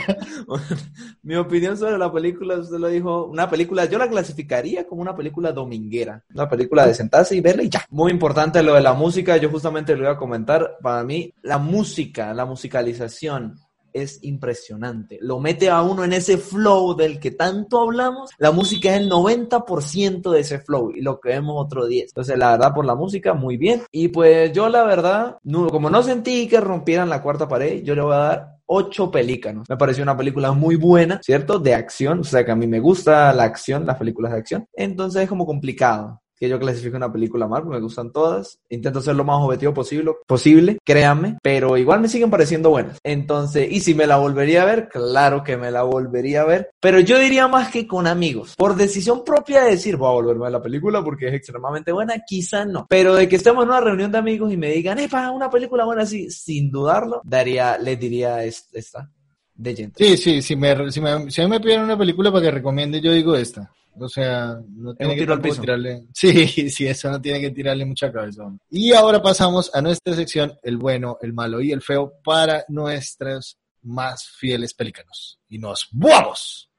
mi 1.23 1.35
opinión 1.35 1.77
sobre 1.77 1.99
la 1.99 2.13
película, 2.13 2.59
usted 2.59 2.79
lo 2.79 2.89
dijo, 2.89 3.27
una 3.27 3.51
película, 3.51 3.85
yo 3.87 3.99
la 3.99 4.09
clasificaría 4.09 4.87
como 4.87 5.03
una 5.03 5.17
película 5.17 5.53
dominguera. 5.53 6.23
Una 6.33 6.49
película 6.49 6.87
de 6.87 6.95
sentarse 6.95 7.35
y 7.35 7.41
verla 7.41 7.65
y 7.65 7.69
ya. 7.69 7.85
Muy 7.91 8.13
importante 8.13 8.63
lo 8.63 8.75
de 8.75 8.81
la 8.81 8.95
música, 8.95 9.37
yo 9.37 9.51
justamente 9.51 9.97
lo 9.97 10.05
iba 10.05 10.13
a 10.13 10.19
comentar. 10.19 10.77
Para 10.81 11.03
mí, 11.03 11.35
la 11.43 11.59
música, 11.59 12.33
la 12.33 12.47
musicalización 12.47 13.57
es 13.93 14.19
impresionante. 14.23 15.19
Lo 15.21 15.39
mete 15.41 15.71
a 15.71 15.83
uno 15.83 16.05
en 16.05 16.13
ese 16.13 16.39
flow 16.39 16.95
del 16.95 17.19
que 17.19 17.33
tanto 17.33 17.81
hablamos. 17.81 18.31
La 18.39 18.53
música 18.53 18.95
es 18.95 19.03
el 19.03 19.11
90% 19.11 20.31
de 20.31 20.41
ese 20.41 20.61
flow 20.61 20.91
y 20.93 21.01
lo 21.01 21.21
que 21.21 21.31
vemos 21.31 21.55
otro 21.59 21.87
10. 21.87 22.11
Entonces, 22.11 22.39
la 22.39 22.53
verdad, 22.53 22.75
por 22.75 22.85
la 22.85 22.95
música, 22.95 23.35
muy 23.35 23.57
bien. 23.57 23.83
Y 23.91 24.09
pues 24.09 24.53
yo, 24.53 24.69
la 24.69 24.85
verdad, 24.85 25.39
como 25.71 25.91
no 25.91 26.03
sentí 26.03 26.49
que 26.49 26.61
rompieran 26.61 27.09
la 27.09 27.23
cuarta 27.23 27.49
pared, 27.49 27.83
yo 27.83 27.95
le 27.95 28.03
voy 28.03 28.15
a 28.15 28.19
dar 28.19 28.57
ocho 28.67 29.11
pelícanos. 29.11 29.69
Me 29.69 29.77
pareció 29.77 30.03
una 30.05 30.17
película 30.17 30.53
muy 30.53 30.77
buena, 30.77 31.21
¿cierto? 31.23 31.59
De 31.59 31.75
acción, 31.75 32.21
o 32.21 32.25
sea 32.25 32.45
que 32.45 32.53
a 32.53 32.57
mí 32.57 32.69
me 32.69 32.79
gusta 32.79 33.33
la 33.33 33.43
acción, 33.43 33.85
las 33.85 33.99
películas 33.99 34.33
de 34.33 34.39
acción. 34.39 34.67
Entonces 34.73 35.23
es 35.23 35.29
como 35.29 35.45
complicado 35.45 36.21
que 36.41 36.49
yo 36.49 36.59
clasifique 36.59 36.97
una 36.97 37.13
película 37.13 37.47
mal, 37.47 37.63
porque 37.63 37.77
me 37.77 37.83
gustan 37.83 38.13
todas. 38.13 38.59
Intento 38.71 39.03
ser 39.03 39.15
lo 39.15 39.25
más 39.25 39.37
objetivo 39.43 39.75
posible, 39.75 40.13
posible, 40.27 40.79
créanme, 40.83 41.37
pero 41.43 41.77
igual 41.77 42.01
me 42.01 42.09
siguen 42.09 42.31
pareciendo 42.31 42.71
buenas. 42.71 42.99
Entonces, 43.05 43.71
y 43.71 43.81
si 43.81 43.95
me 43.95 44.07
la 44.07 44.17
volvería 44.17 44.63
a 44.63 44.65
ver, 44.65 44.89
claro 44.89 45.45
que 45.45 45.59
me 45.59 45.71
la 45.71 45.83
volvería 45.83 46.41
a 46.41 46.47
ver, 46.47 46.71
pero 46.81 46.99
yo 46.99 47.19
diría 47.19 47.47
más 47.47 47.71
que 47.71 47.87
con 47.87 48.07
amigos. 48.07 48.55
Por 48.57 48.75
decisión 48.75 49.23
propia 49.23 49.65
de 49.65 49.73
decir, 49.73 49.99
voy 49.99 50.09
a 50.09 50.13
volverme 50.13 50.47
a 50.47 50.51
la 50.51 50.63
película 50.63 51.05
porque 51.05 51.29
es 51.29 51.35
extremadamente 51.35 51.93
buena, 51.93 52.15
quizá 52.27 52.65
no. 52.65 52.87
Pero 52.89 53.15
de 53.15 53.29
que 53.29 53.37
estemos 53.37 53.63
en 53.65 53.69
una 53.69 53.81
reunión 53.81 54.11
de 54.11 54.19
amigos 54.19 54.51
y 54.51 54.57
me 54.57 54.71
digan, 54.71 54.99
para 55.11 55.31
una 55.31 55.51
película 55.51 55.85
buena 55.85 56.03
así, 56.03 56.31
sin 56.31 56.71
dudarlo, 56.71 57.21
daría, 57.25 57.77
les 57.77 58.01
diría 58.01 58.43
esta. 58.45 59.11
De 59.55 59.77
gente. 59.77 60.03
Sí, 60.03 60.17
sí, 60.17 60.41
si 60.41 60.57
me, 60.57 60.91
si 60.91 61.03
me, 61.03 61.31
si 61.31 61.47
me 61.47 61.61
piden 61.61 61.83
una 61.83 61.99
película 61.99 62.33
para 62.33 62.45
que 62.45 62.51
recomiende, 62.51 62.99
yo 62.99 63.13
digo 63.13 63.37
esta. 63.37 63.71
O 63.99 64.09
sea, 64.09 64.59
no 64.69 64.95
tiene 64.95 65.17
que 65.17 65.27
tirarle. 65.61 66.05
Sí, 66.15 66.47
sí, 66.71 66.87
eso 66.87 67.11
no 67.11 67.21
tiene 67.21 67.41
que 67.41 67.51
tirarle 67.51 67.85
mucha 67.85 68.11
cabeza. 68.11 68.51
Y 68.71 68.93
ahora 68.93 69.21
pasamos 69.21 69.71
a 69.75 69.83
nuestra 69.83 70.15
sección, 70.15 70.59
el 70.63 70.77
bueno, 70.77 71.19
el 71.21 71.33
malo 71.33 71.61
y 71.61 71.73
el 71.73 71.83
feo, 71.83 72.15
para 72.25 72.65
nuestros 72.69 73.59
más 73.83 74.29
fieles 74.39 74.75
pelícanos. 74.75 75.39
Y 75.49 75.59
nos 75.59 75.89
vamos. 75.93 76.71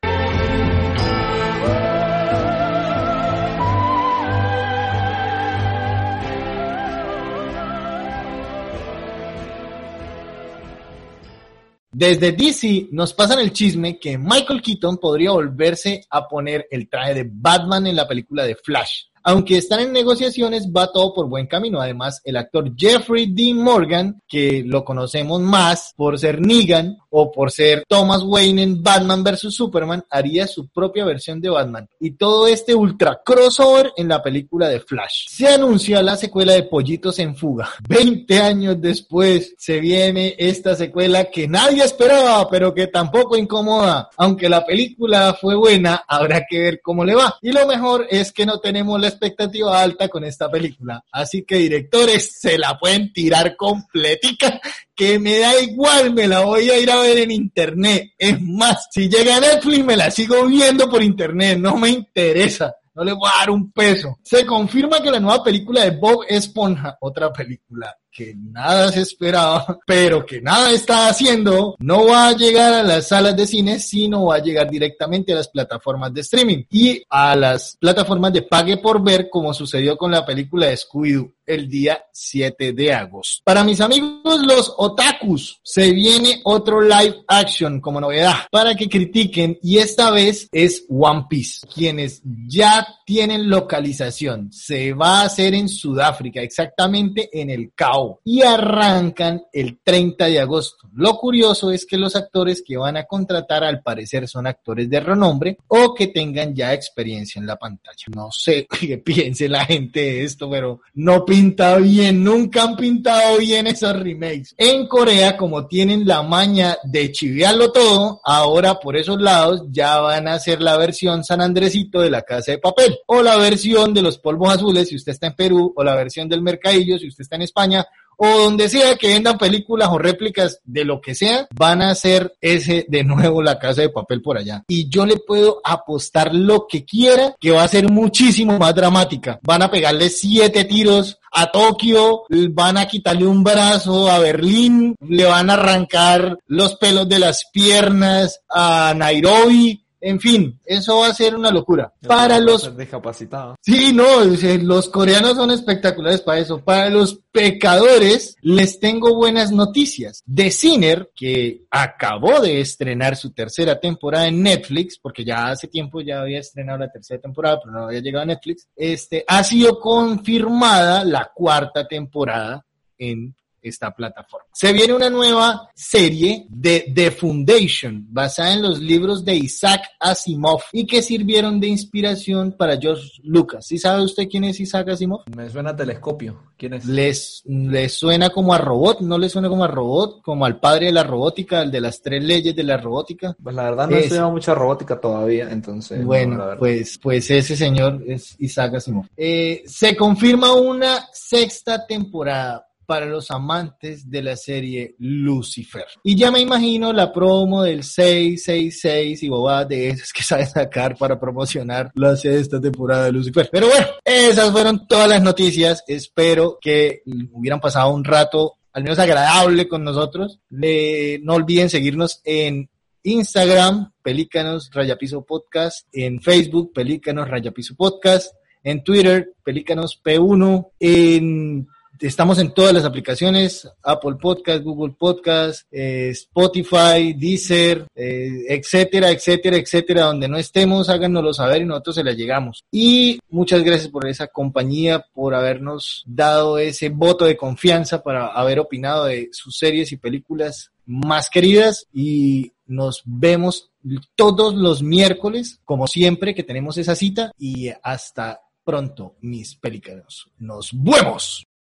Desde 12.01 12.31
DC 12.31 12.87
nos 12.93 13.13
pasan 13.13 13.37
el 13.37 13.53
chisme 13.53 13.99
que 13.99 14.17
Michael 14.17 14.59
Keaton 14.59 14.97
podría 14.97 15.33
volverse 15.33 16.03
a 16.09 16.27
poner 16.27 16.65
el 16.71 16.89
traje 16.89 17.13
de 17.13 17.29
Batman 17.31 17.85
en 17.85 17.95
la 17.95 18.07
película 18.07 18.43
de 18.43 18.55
Flash. 18.55 19.03
Aunque 19.23 19.57
están 19.57 19.81
en 19.81 19.93
negociaciones, 19.93 20.67
va 20.75 20.91
todo 20.91 21.13
por 21.13 21.27
buen 21.27 21.47
camino. 21.47 21.79
Además, 21.79 22.21
el 22.23 22.37
actor 22.37 22.71
Jeffrey 22.75 23.31
Dean 23.31 23.57
Morgan, 23.57 24.21
que 24.27 24.63
lo 24.65 24.83
conocemos 24.83 25.41
más 25.41 25.93
por 25.95 26.17
ser 26.17 26.41
Negan 26.41 26.97
o 27.09 27.31
por 27.31 27.51
ser 27.51 27.83
Thomas 27.87 28.23
Wayne 28.23 28.63
en 28.63 28.83
Batman 28.83 29.23
vs. 29.23 29.53
Superman, 29.53 30.03
haría 30.09 30.47
su 30.47 30.67
propia 30.69 31.05
versión 31.05 31.39
de 31.41 31.49
Batman. 31.49 31.87
Y 31.99 32.11
todo 32.11 32.47
este 32.47 32.73
ultra 32.73 33.21
crossover 33.23 33.91
en 33.97 34.07
la 34.07 34.23
película 34.23 34.69
de 34.69 34.79
Flash. 34.79 35.27
Se 35.29 35.47
anuncia 35.47 36.01
la 36.01 36.15
secuela 36.15 36.53
de 36.53 36.63
Pollitos 36.63 37.19
en 37.19 37.35
Fuga. 37.35 37.69
20 37.87 38.39
años 38.39 38.75
después 38.79 39.53
se 39.57 39.79
viene 39.79 40.35
esta 40.37 40.75
secuela 40.75 41.25
que 41.25 41.47
nadie 41.47 41.83
esperaba, 41.83 42.49
pero 42.49 42.73
que 42.73 42.87
tampoco 42.87 43.37
incomoda. 43.37 44.09
Aunque 44.17 44.49
la 44.49 44.65
película 44.65 45.37
fue 45.39 45.55
buena, 45.55 46.03
habrá 46.07 46.45
que 46.49 46.59
ver 46.59 46.81
cómo 46.81 47.03
le 47.03 47.15
va. 47.15 47.35
Y 47.41 47.51
lo 47.51 47.67
mejor 47.67 48.07
es 48.09 48.31
que 48.31 48.45
no 48.45 48.59
tenemos 48.59 48.99
la 48.99 49.10
expectativa 49.11 49.81
alta 49.81 50.07
con 50.07 50.23
esta 50.23 50.49
película. 50.49 51.03
Así 51.11 51.43
que 51.43 51.57
directores 51.57 52.39
se 52.39 52.57
la 52.57 52.77
pueden 52.77 53.13
tirar 53.13 53.55
completica, 53.55 54.59
que 54.95 55.19
me 55.19 55.39
da 55.39 55.59
igual, 55.61 56.13
me 56.13 56.27
la 56.27 56.41
voy 56.41 56.69
a 56.69 56.79
ir 56.79 56.89
a 56.89 56.99
ver 57.01 57.19
en 57.19 57.31
internet. 57.31 58.11
Es 58.17 58.41
más, 58.41 58.87
si 58.91 59.07
llega 59.07 59.37
a 59.37 59.39
Netflix 59.39 59.85
me 59.85 59.97
la 59.97 60.11
sigo 60.11 60.45
viendo 60.47 60.89
por 60.89 61.03
internet, 61.03 61.59
no 61.59 61.77
me 61.77 61.89
interesa. 61.89 62.75
No 62.93 63.05
le 63.05 63.13
voy 63.13 63.29
a 63.33 63.39
dar 63.39 63.51
un 63.51 63.71
peso. 63.71 64.19
Se 64.21 64.45
confirma 64.45 65.01
que 65.01 65.11
la 65.11 65.19
nueva 65.19 65.41
película 65.43 65.85
de 65.85 65.91
Bob 65.91 66.25
Esponja, 66.27 66.97
otra 66.99 67.31
película 67.31 67.95
que 68.11 68.35
nada 68.35 68.91
se 68.91 69.01
esperaba, 69.01 69.79
pero 69.87 70.25
que 70.25 70.41
nada 70.41 70.71
está 70.71 71.07
haciendo, 71.07 71.75
no 71.79 72.07
va 72.07 72.27
a 72.27 72.35
llegar 72.35 72.73
a 72.73 72.83
las 72.83 73.07
salas 73.07 73.35
de 73.35 73.47
cine, 73.47 73.79
sino 73.79 74.25
va 74.25 74.35
a 74.35 74.41
llegar 74.41 74.69
directamente 74.69 75.31
a 75.31 75.35
las 75.35 75.47
plataformas 75.47 76.13
de 76.13 76.21
streaming 76.21 76.63
y 76.69 77.03
a 77.09 77.35
las 77.35 77.77
plataformas 77.79 78.33
de 78.33 78.43
pague 78.43 78.77
por 78.77 79.03
ver, 79.03 79.29
como 79.29 79.53
sucedió 79.53 79.97
con 79.97 80.11
la 80.11 80.25
película 80.25 80.67
de 80.67 80.77
Scooby-Doo 80.77 81.31
el 81.45 81.67
día 81.67 82.05
7 82.13 82.71
de 82.73 82.93
agosto. 82.93 83.41
Para 83.43 83.63
mis 83.63 83.81
amigos 83.81 84.39
los 84.45 84.73
otakus, 84.77 85.59
se 85.63 85.91
viene 85.91 86.39
otro 86.45 86.81
live 86.81 87.23
action 87.27 87.81
como 87.81 87.99
novedad 87.99 88.35
para 88.49 88.75
que 88.75 88.87
critiquen 88.87 89.57
y 89.61 89.79
esta 89.79 90.11
vez 90.11 90.47
es 90.51 90.85
One 90.89 91.25
Piece, 91.29 91.67
quienes 91.67 92.21
ya 92.23 92.87
tienen 93.05 93.49
localización. 93.49 94.51
Se 94.51 94.93
va 94.93 95.21
a 95.21 95.25
hacer 95.25 95.53
en 95.53 95.67
Sudáfrica, 95.67 96.41
exactamente 96.41 97.29
en 97.33 97.49
el 97.49 97.73
Cao 97.75 98.00
y 98.23 98.41
arrancan 98.41 99.43
el 99.51 99.79
30 99.83 100.25
de 100.25 100.39
agosto. 100.39 100.87
Lo 100.93 101.15
curioso 101.17 101.71
es 101.71 101.85
que 101.85 101.97
los 101.97 102.15
actores 102.15 102.63
que 102.65 102.77
van 102.77 102.97
a 102.97 103.05
contratar 103.05 103.63
al 103.63 103.81
parecer 103.81 104.27
son 104.27 104.47
actores 104.47 104.89
de 104.89 104.99
renombre 104.99 105.57
o 105.67 105.93
que 105.93 106.07
tengan 106.07 106.55
ya 106.55 106.73
experiencia 106.73 107.39
en 107.39 107.47
la 107.47 107.57
pantalla. 107.57 108.05
No 108.15 108.31
sé 108.31 108.67
qué 108.79 108.97
piense 108.97 109.47
la 109.49 109.65
gente 109.65 109.99
de 109.99 110.23
esto, 110.23 110.49
pero 110.49 110.81
no 110.93 111.25
pinta 111.25 111.77
bien, 111.77 112.23
nunca 112.23 112.63
han 112.63 112.75
pintado 112.75 113.37
bien 113.37 113.67
esos 113.67 113.97
remakes. 113.97 114.55
En 114.57 114.87
Corea, 114.87 115.37
como 115.37 115.67
tienen 115.67 116.07
la 116.07 116.21
maña 116.21 116.77
de 116.83 117.11
chiviarlo 117.11 117.71
todo, 117.71 118.21
ahora 118.23 118.79
por 118.79 118.97
esos 118.97 119.19
lados 119.21 119.63
ya 119.69 119.99
van 119.99 120.27
a 120.27 120.33
hacer 120.33 120.61
la 120.61 120.77
versión 120.77 121.23
San 121.23 121.41
Andresito 121.41 122.01
de 122.01 122.09
la 122.09 122.21
casa 122.21 122.51
de 122.51 122.57
papel 122.57 122.97
o 123.07 123.21
la 123.21 123.37
versión 123.37 123.93
de 123.93 124.01
los 124.01 124.17
polvos 124.17 124.53
azules 124.53 124.89
si 124.89 124.95
usted 124.95 125.13
está 125.13 125.27
en 125.27 125.35
Perú 125.35 125.73
o 125.75 125.83
la 125.83 125.95
versión 125.95 126.27
del 126.27 126.41
mercadillo 126.41 126.97
si 126.97 127.07
usted 127.07 127.23
está 127.23 127.35
en 127.35 127.43
España 127.43 127.85
o 128.23 128.43
donde 128.43 128.69
sea 128.69 128.97
que 128.97 129.07
vendan 129.07 129.39
películas 129.39 129.89
o 129.91 129.97
réplicas 129.97 130.59
de 130.63 130.85
lo 130.85 131.01
que 131.01 131.15
sea, 131.15 131.47
van 131.55 131.81
a 131.81 131.89
hacer 131.89 132.35
ese 132.39 132.85
de 132.87 133.03
nuevo 133.03 133.41
la 133.41 133.57
casa 133.57 133.81
de 133.81 133.89
papel 133.89 134.21
por 134.21 134.37
allá. 134.37 134.63
Y 134.67 134.87
yo 134.89 135.07
le 135.07 135.17
puedo 135.17 135.59
apostar 135.63 136.31
lo 136.31 136.67
que 136.67 136.85
quiera 136.85 137.35
que 137.39 137.49
va 137.49 137.63
a 137.63 137.67
ser 137.67 137.89
muchísimo 137.89 138.59
más 138.59 138.75
dramática. 138.75 139.39
Van 139.41 139.63
a 139.63 139.71
pegarle 139.71 140.11
siete 140.11 140.65
tiros 140.65 141.17
a 141.31 141.49
Tokio, 141.49 142.23
van 142.51 142.77
a 142.77 142.87
quitarle 142.87 143.25
un 143.25 143.43
brazo 143.43 144.11
a 144.11 144.19
Berlín, 144.19 144.95
le 144.99 145.25
van 145.25 145.49
a 145.49 145.53
arrancar 145.53 146.37
los 146.45 146.75
pelos 146.75 147.07
de 147.07 147.19
las 147.19 147.45
piernas 147.51 148.41
a 148.49 148.93
Nairobi, 148.95 149.80
en 150.01 150.19
fin, 150.19 150.59
eso 150.65 150.97
va 150.97 151.07
a 151.07 151.13
ser 151.13 151.35
una 151.35 151.51
locura. 151.51 151.93
Para 152.07 152.39
los 152.39 152.75
discapacitados. 152.75 153.55
Sí, 153.61 153.93
no, 153.93 154.23
los 154.63 154.89
coreanos 154.89 155.35
son 155.35 155.51
espectaculares 155.51 156.21
para 156.21 156.39
eso. 156.39 156.59
Para 156.59 156.89
los 156.89 157.21
pecadores, 157.31 158.35
les 158.41 158.79
tengo 158.79 159.15
buenas 159.15 159.51
noticias. 159.51 160.23
The 160.33 160.49
Sinner, 160.49 161.11
que 161.15 161.65
acabó 161.69 162.39
de 162.39 162.61
estrenar 162.61 163.15
su 163.15 163.31
tercera 163.31 163.79
temporada 163.79 164.27
en 164.27 164.41
Netflix, 164.41 164.97
porque 164.99 165.23
ya 165.23 165.49
hace 165.49 165.67
tiempo 165.67 166.01
ya 166.01 166.21
había 166.21 166.39
estrenado 166.39 166.79
la 166.79 166.91
tercera 166.91 167.21
temporada, 167.21 167.59
pero 167.63 167.73
no 167.73 167.85
había 167.85 168.01
llegado 168.01 168.23
a 168.23 168.27
Netflix, 168.27 168.67
este, 168.75 169.23
ha 169.27 169.43
sido 169.43 169.79
confirmada 169.79 171.05
la 171.05 171.31
cuarta 171.33 171.87
temporada 171.87 172.65
en 172.97 173.35
esta 173.61 173.91
plataforma. 173.93 174.47
Se 174.53 174.73
viene 174.73 174.93
una 174.93 175.09
nueva 175.09 175.69
serie 175.73 176.45
de 176.49 176.91
The 176.93 177.11
Foundation, 177.11 178.07
basada 178.09 178.53
en 178.53 178.61
los 178.61 178.79
libros 178.79 179.23
de 179.23 179.35
Isaac 179.35 179.81
Asimov 179.99 180.61
y 180.71 180.85
que 180.85 181.01
sirvieron 181.01 181.59
de 181.59 181.67
inspiración 181.67 182.55
para 182.57 182.77
George 182.77 183.21
Lucas. 183.23 183.65
¿Sí 183.67 183.77
sabe 183.77 184.03
usted 184.03 184.27
quién 184.29 184.43
es 184.43 184.59
Isaac 184.59 184.89
Asimov? 184.89 185.21
Me 185.35 185.49
suena 185.49 185.71
a 185.71 185.75
telescopio. 185.75 186.51
¿Quién 186.57 186.73
es? 186.75 186.85
Les, 186.85 187.43
les 187.45 187.93
suena 187.93 188.29
como 188.29 188.53
a 188.53 188.57
robot, 188.57 189.01
no 189.01 189.17
le 189.17 189.29
suena 189.29 189.49
como 189.49 189.63
a 189.63 189.67
robot, 189.67 190.21
como 190.21 190.45
al 190.45 190.59
padre 190.59 190.87
de 190.87 190.91
la 190.91 191.03
robótica, 191.03 191.61
el 191.61 191.71
de 191.71 191.81
las 191.81 192.01
tres 192.01 192.23
leyes 192.23 192.55
de 192.55 192.63
la 192.63 192.77
robótica. 192.77 193.35
Pues 193.41 193.55
la 193.55 193.63
verdad 193.63 193.87
no 193.87 193.97
he 193.97 194.01
estudiado 194.01 194.31
mucha 194.31 194.53
robótica 194.53 194.99
todavía, 194.99 195.49
entonces. 195.51 196.03
Bueno, 196.05 196.37
no, 196.37 196.57
pues, 196.57 196.99
pues 197.01 197.29
ese 197.31 197.55
señor 197.55 198.03
es 198.05 198.35
Isaac 198.39 198.75
Asimov. 198.75 199.05
Eh, 199.17 199.63
se 199.65 199.95
confirma 199.95 200.53
una 200.53 201.07
sexta 201.11 201.85
temporada 201.85 202.67
para 202.91 203.05
los 203.05 203.31
amantes 203.31 204.09
de 204.09 204.21
la 204.21 204.35
serie 204.35 204.95
Lucifer. 204.99 205.85
Y 206.03 206.17
ya 206.17 206.29
me 206.29 206.41
imagino 206.41 206.91
la 206.91 207.13
promo 207.13 207.63
del 207.63 207.85
666 207.85 209.23
y 209.23 209.29
bobadas 209.29 209.69
de 209.69 209.87
esas 209.87 210.11
que 210.11 210.23
sabe 210.23 210.45
sacar 210.45 210.97
para 210.97 211.17
promocionar 211.17 211.89
la 211.95 212.17
sexta 212.17 212.59
temporada 212.59 213.05
de 213.05 213.13
Lucifer. 213.13 213.47
Pero 213.49 213.69
bueno, 213.69 213.87
esas 214.03 214.51
fueron 214.51 214.87
todas 214.87 215.07
las 215.07 215.23
noticias. 215.23 215.85
Espero 215.87 216.57
que 216.59 217.01
hubieran 217.31 217.61
pasado 217.61 217.93
un 217.93 218.03
rato 218.03 218.57
al 218.73 218.83
menos 218.83 218.99
agradable 218.99 219.69
con 219.69 219.85
nosotros. 219.85 220.41
no 220.49 221.33
olviden 221.33 221.69
seguirnos 221.69 222.19
en 222.25 222.69
Instagram, 223.03 223.93
Pelícanos 224.03 224.69
Rayapiso 224.73 225.23
Podcast, 225.25 225.87
en 225.93 226.19
Facebook, 226.19 226.73
Pelícanos 226.73 227.29
Rayapiso 227.29 227.73
Podcast, 227.77 228.35
en 228.65 228.83
Twitter, 228.83 229.33
Pelícanos 229.45 229.97
P1, 230.03 230.71
en 230.77 231.69
Estamos 232.01 232.39
en 232.39 232.51
todas 232.51 232.73
las 232.73 232.83
aplicaciones, 232.83 233.69
Apple 233.83 234.15
Podcast, 234.19 234.63
Google 234.63 234.95
Podcast, 234.97 235.67
eh, 235.71 236.09
Spotify, 236.09 237.13
Deezer, 237.15 237.85
eh, 237.93 238.43
etcétera, 238.49 239.11
etcétera, 239.11 239.57
etcétera. 239.57 240.05
Donde 240.05 240.27
no 240.27 240.37
estemos, 240.37 240.89
háganoslo 240.89 241.31
saber 241.31 241.61
y 241.61 241.65
nosotros 241.65 241.97
se 241.97 242.03
la 242.03 242.13
llegamos. 242.13 242.63
Y 242.71 243.19
muchas 243.29 243.63
gracias 243.63 243.87
por 243.89 244.07
esa 244.07 244.25
compañía, 244.25 245.05
por 245.13 245.35
habernos 245.35 246.03
dado 246.07 246.57
ese 246.57 246.89
voto 246.89 247.25
de 247.25 247.37
confianza 247.37 248.01
para 248.01 248.29
haber 248.29 248.59
opinado 248.59 249.05
de 249.05 249.29
sus 249.31 249.55
series 249.55 249.91
y 249.91 249.97
películas 249.97 250.71
más 250.87 251.29
queridas 251.29 251.85
y 251.93 252.51
nos 252.65 253.03
vemos 253.05 253.69
todos 254.15 254.55
los 254.55 254.81
miércoles, 254.81 255.59
como 255.65 255.85
siempre 255.85 256.33
que 256.33 256.41
tenemos 256.41 256.79
esa 256.79 256.95
cita 256.95 257.31
y 257.37 257.69
hasta 257.83 258.41
pronto, 258.63 259.17
mis 259.21 259.55
pelícanos. 259.55 260.31
Nos 260.39 260.71
vemos. 260.73 261.45